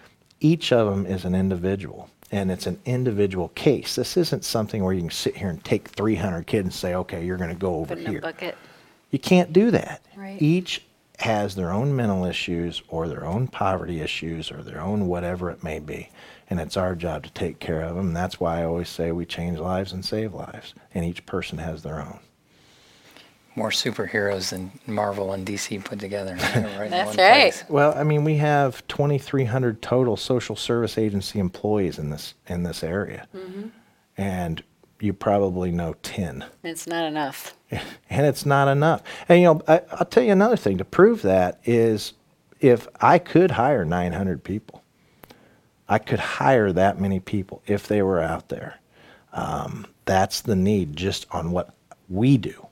each 0.44 0.72
of 0.72 0.90
them 0.90 1.06
is 1.06 1.24
an 1.24 1.34
individual. 1.34 2.10
And 2.30 2.50
it's 2.50 2.66
an 2.66 2.78
individual 2.84 3.48
case. 3.50 3.94
This 3.94 4.16
isn't 4.16 4.44
something 4.44 4.82
where 4.82 4.92
you 4.92 5.00
can 5.00 5.10
sit 5.10 5.36
here 5.36 5.48
and 5.48 5.62
take 5.64 5.88
300 5.88 6.46
kids 6.46 6.64
and 6.66 6.74
say, 6.74 6.94
okay, 6.94 7.24
you're 7.24 7.36
going 7.36 7.50
to 7.50 7.56
go 7.56 7.76
over 7.76 7.94
Put 7.94 7.98
in 7.98 8.06
a 8.06 8.10
here. 8.10 8.20
bucket. 8.20 8.56
You 9.10 9.18
can't 9.18 9.52
do 9.52 9.70
that. 9.70 10.02
Right. 10.16 10.40
Each 10.42 10.82
has 11.20 11.54
their 11.54 11.70
own 11.70 11.94
mental 11.94 12.24
issues 12.24 12.82
or 12.88 13.08
their 13.08 13.24
own 13.24 13.46
poverty 13.46 14.00
issues 14.00 14.50
or 14.50 14.62
their 14.62 14.80
own 14.80 15.06
whatever 15.06 15.50
it 15.50 15.62
may 15.62 15.78
be. 15.78 16.10
And 16.50 16.60
it's 16.60 16.76
our 16.76 16.94
job 16.94 17.22
to 17.22 17.30
take 17.30 17.60
care 17.60 17.82
of 17.82 17.94
them. 17.94 18.08
And 18.08 18.16
that's 18.16 18.40
why 18.40 18.60
I 18.60 18.64
always 18.64 18.88
say 18.88 19.12
we 19.12 19.24
change 19.24 19.58
lives 19.58 19.92
and 19.92 20.04
save 20.04 20.34
lives. 20.34 20.74
And 20.92 21.04
each 21.04 21.24
person 21.24 21.58
has 21.58 21.82
their 21.82 22.00
own. 22.00 22.18
More 23.56 23.70
superheroes 23.70 24.50
than 24.50 24.72
Marvel 24.86 25.32
and 25.32 25.46
DC 25.46 25.84
put 25.84 26.00
together. 26.00 26.34
right 26.34 26.56
in 26.56 26.90
That's 26.90 27.16
one 27.16 27.24
right. 27.24 27.32
place. 27.32 27.64
Well, 27.68 27.94
I 27.96 28.02
mean, 28.02 28.24
we 28.24 28.36
have 28.36 28.86
2,300 28.88 29.80
total 29.80 30.16
social 30.16 30.56
service 30.56 30.98
agency 30.98 31.38
employees 31.38 31.98
in 31.98 32.10
this 32.10 32.34
in 32.48 32.64
this 32.64 32.82
area, 32.82 33.28
and 34.16 34.62
you 35.00 35.12
probably 35.12 35.70
know 35.70 35.94
10. 36.02 36.44
It's 36.62 36.86
not 36.86 37.04
enough. 37.04 37.56
and 38.10 38.26
it's 38.26 38.46
not 38.46 38.68
enough. 38.68 39.02
And 39.28 39.40
you 39.40 39.46
know, 39.46 39.62
I, 39.68 39.82
I'll 39.92 40.06
tell 40.06 40.22
you 40.22 40.32
another 40.32 40.56
thing 40.56 40.78
to 40.78 40.84
prove 40.84 41.22
that 41.22 41.60
is 41.64 42.14
if 42.60 42.88
I 43.00 43.18
could 43.18 43.52
hire 43.52 43.84
900 43.84 44.42
people, 44.42 44.82
I 45.88 45.98
could 45.98 46.18
hire 46.18 46.72
that 46.72 47.00
many 47.00 47.20
people 47.20 47.62
if 47.66 47.86
they 47.86 48.02
were 48.02 48.20
out 48.20 48.48
there. 48.48 48.80
Um, 49.32 49.86
that's 50.04 50.40
the 50.40 50.56
need 50.56 50.96
just 50.96 51.26
on 51.30 51.50
what 51.50 51.74
we 52.08 52.36
do. 52.38 52.63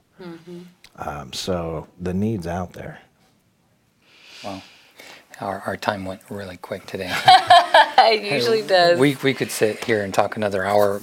Um, 0.97 1.33
so 1.33 1.87
the 1.99 2.13
need's 2.13 2.47
out 2.47 2.73
there. 2.73 2.99
Wow. 4.43 4.61
Our, 5.41 5.61
our 5.65 5.77
time 5.77 6.05
went 6.05 6.21
really 6.29 6.57
quick 6.57 6.85
today. 6.85 7.13
It 8.05 8.23
usually 8.33 8.61
does. 8.63 8.99
we, 8.99 9.15
we 9.23 9.33
could 9.33 9.49
sit 9.49 9.85
here 9.85 10.03
and 10.03 10.13
talk 10.13 10.35
another 10.35 10.65
hour. 10.65 11.01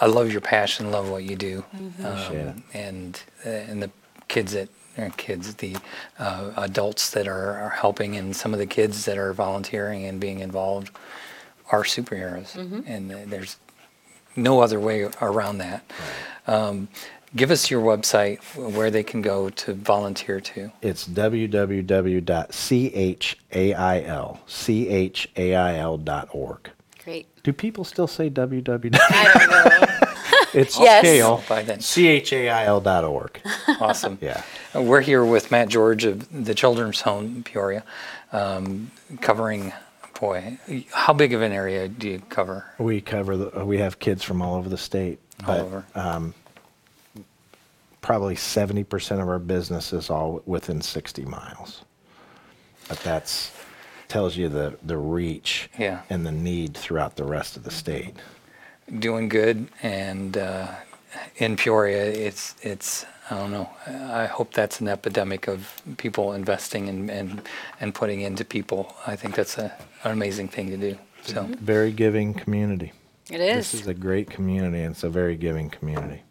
I 0.00 0.06
love 0.06 0.30
your 0.30 0.40
passion, 0.40 0.90
love 0.92 1.10
what 1.10 1.24
you 1.24 1.34
do. 1.36 1.64
Appreciate 2.00 2.46
it. 2.46 2.54
and 2.74 3.20
uh, 3.44 3.48
and 3.48 3.82
the 3.82 3.90
kids 4.28 4.52
that 4.52 4.68
uh, 4.96 5.08
kids 5.16 5.54
the 5.56 5.76
uh, 6.20 6.52
adults 6.56 7.10
that 7.10 7.26
are, 7.26 7.58
are 7.58 7.70
helping 7.70 8.16
and 8.16 8.36
some 8.36 8.52
of 8.52 8.58
the 8.60 8.66
kids 8.66 9.04
that 9.06 9.18
are 9.18 9.32
volunteering 9.32 10.04
and 10.04 10.20
being 10.20 10.38
involved 10.40 10.90
are 11.72 11.82
superheroes 11.82 12.54
and 12.86 13.10
uh, 13.12 13.16
there's 13.26 13.56
no 14.36 14.60
other 14.60 14.78
way 14.78 15.08
around 15.20 15.58
that 15.58 15.82
um, 16.46 16.88
give 17.34 17.50
us 17.50 17.70
your 17.70 17.82
website 17.82 18.38
where 18.56 18.90
they 18.90 19.02
can 19.02 19.22
go 19.22 19.48
to 19.50 19.74
volunteer 19.74 20.40
to 20.40 20.70
It's 20.82 21.06
www.chail, 21.08 21.86
Great. 27.04 27.26
Do 27.42 27.52
people 27.52 27.84
still 27.84 28.06
say 28.06 28.30
www? 28.30 28.96
I 29.00 29.32
don't 29.34 29.50
know. 29.50 29.86
It's 30.54 30.78
Yes. 30.78 31.00
scale, 31.02 31.42
By 31.48 31.62
then. 31.62 31.80
C-H-A-I-L 31.80 32.82
dot 32.82 33.04
org. 33.04 33.40
awesome 33.80 34.18
Yeah. 34.20 34.42
Uh, 34.76 34.82
We're 34.82 35.00
here 35.00 35.24
with 35.24 35.50
Matt 35.50 35.68
George 35.68 36.04
of 36.04 36.44
the 36.44 36.54
Children's 36.54 37.00
Home 37.00 37.42
Peoria, 37.42 37.84
um, 38.32 38.90
covering, 39.22 39.72
boy, 40.20 40.58
how 40.90 41.14
big 41.14 41.32
of 41.32 41.40
an 41.40 41.52
area 41.52 41.88
do 41.88 42.06
you 42.06 42.20
cover? 42.28 42.66
We 42.78 43.00
cover 43.00 43.38
the, 43.38 43.64
we 43.64 43.78
have 43.78 43.98
kids 43.98 44.22
from 44.22 44.42
all 44.42 44.56
over 44.56 44.68
the 44.68 44.76
state. 44.76 45.20
All 45.40 45.46
but, 45.46 45.60
over. 45.60 45.86
Um, 45.94 46.34
probably 48.02 48.34
70% 48.34 49.22
of 49.22 49.28
our 49.28 49.38
business 49.38 49.92
is 49.92 50.10
all 50.10 50.42
within 50.44 50.82
60 50.82 51.24
miles. 51.24 51.82
But 52.88 52.98
that's 53.00 53.52
tells 54.08 54.36
you 54.36 54.48
the, 54.50 54.76
the 54.82 54.98
reach 54.98 55.70
Yeah. 55.78 56.02
and 56.10 56.26
the 56.26 56.32
need 56.32 56.76
throughout 56.76 57.16
the 57.16 57.24
rest 57.24 57.56
of 57.56 57.62
the 57.62 57.70
state. 57.70 58.14
Doing 58.98 59.30
good, 59.30 59.68
and 59.82 60.36
uh, 60.36 60.66
in 61.36 61.56
Peoria, 61.56 62.04
it's 62.04 62.54
it's 62.60 63.06
I 63.30 63.38
don't 63.38 63.50
know. 63.52 63.70
I 63.86 64.26
hope 64.26 64.52
that's 64.52 64.80
an 64.80 64.88
epidemic 64.88 65.48
of 65.48 65.80
people 65.96 66.34
investing 66.34 66.88
and 66.90 67.08
and, 67.10 67.42
and 67.80 67.94
putting 67.94 68.20
into 68.20 68.44
people. 68.44 68.94
I 69.06 69.16
think 69.16 69.34
that's 69.34 69.56
a, 69.56 69.72
an 70.04 70.10
amazing 70.10 70.48
thing 70.48 70.68
to 70.70 70.76
do. 70.76 70.98
So. 71.22 71.44
Very 71.60 71.92
giving 71.92 72.34
community. 72.34 72.92
It 73.30 73.40
is. 73.40 73.56
This 73.56 73.74
is. 73.74 73.80
is 73.82 73.86
a 73.86 73.94
great 73.94 74.28
community 74.28 74.82
and 74.82 74.92
it's 74.94 75.04
a 75.04 75.08
very 75.08 75.36
giving 75.36 75.70
community. 75.70 76.22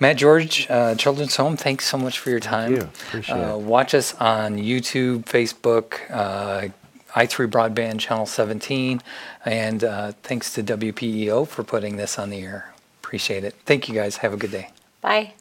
Matt 0.00 0.16
George, 0.16 0.66
uh, 0.70 0.94
Children's 0.94 1.36
Home, 1.36 1.56
thanks 1.56 1.84
so 1.84 1.98
much 1.98 2.18
for 2.18 2.30
your 2.30 2.40
time. 2.40 2.74
you. 2.74 2.82
Appreciate 2.82 3.34
uh, 3.34 3.56
it. 3.56 3.60
Watch 3.60 3.94
us 3.94 4.14
on 4.14 4.56
YouTube, 4.56 5.24
Facebook, 5.24 5.98
uh, 6.10 6.68
i3 7.14 7.50
Broadband 7.50 7.98
Channel 7.98 8.26
17, 8.26 9.00
and 9.44 9.82
uh, 9.82 10.12
thanks 10.22 10.52
to 10.54 10.62
WPEO 10.62 11.48
for 11.48 11.64
putting 11.64 11.96
this 11.96 12.18
on 12.18 12.30
the 12.30 12.42
air. 12.42 12.72
Appreciate 13.02 13.42
it. 13.42 13.54
Thank 13.64 13.88
you 13.88 13.94
guys. 13.94 14.18
Have 14.18 14.32
a 14.32 14.36
good 14.36 14.52
day. 14.52 14.70
Bye. 15.00 15.32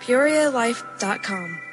PeoriaLife.com. 0.00 1.67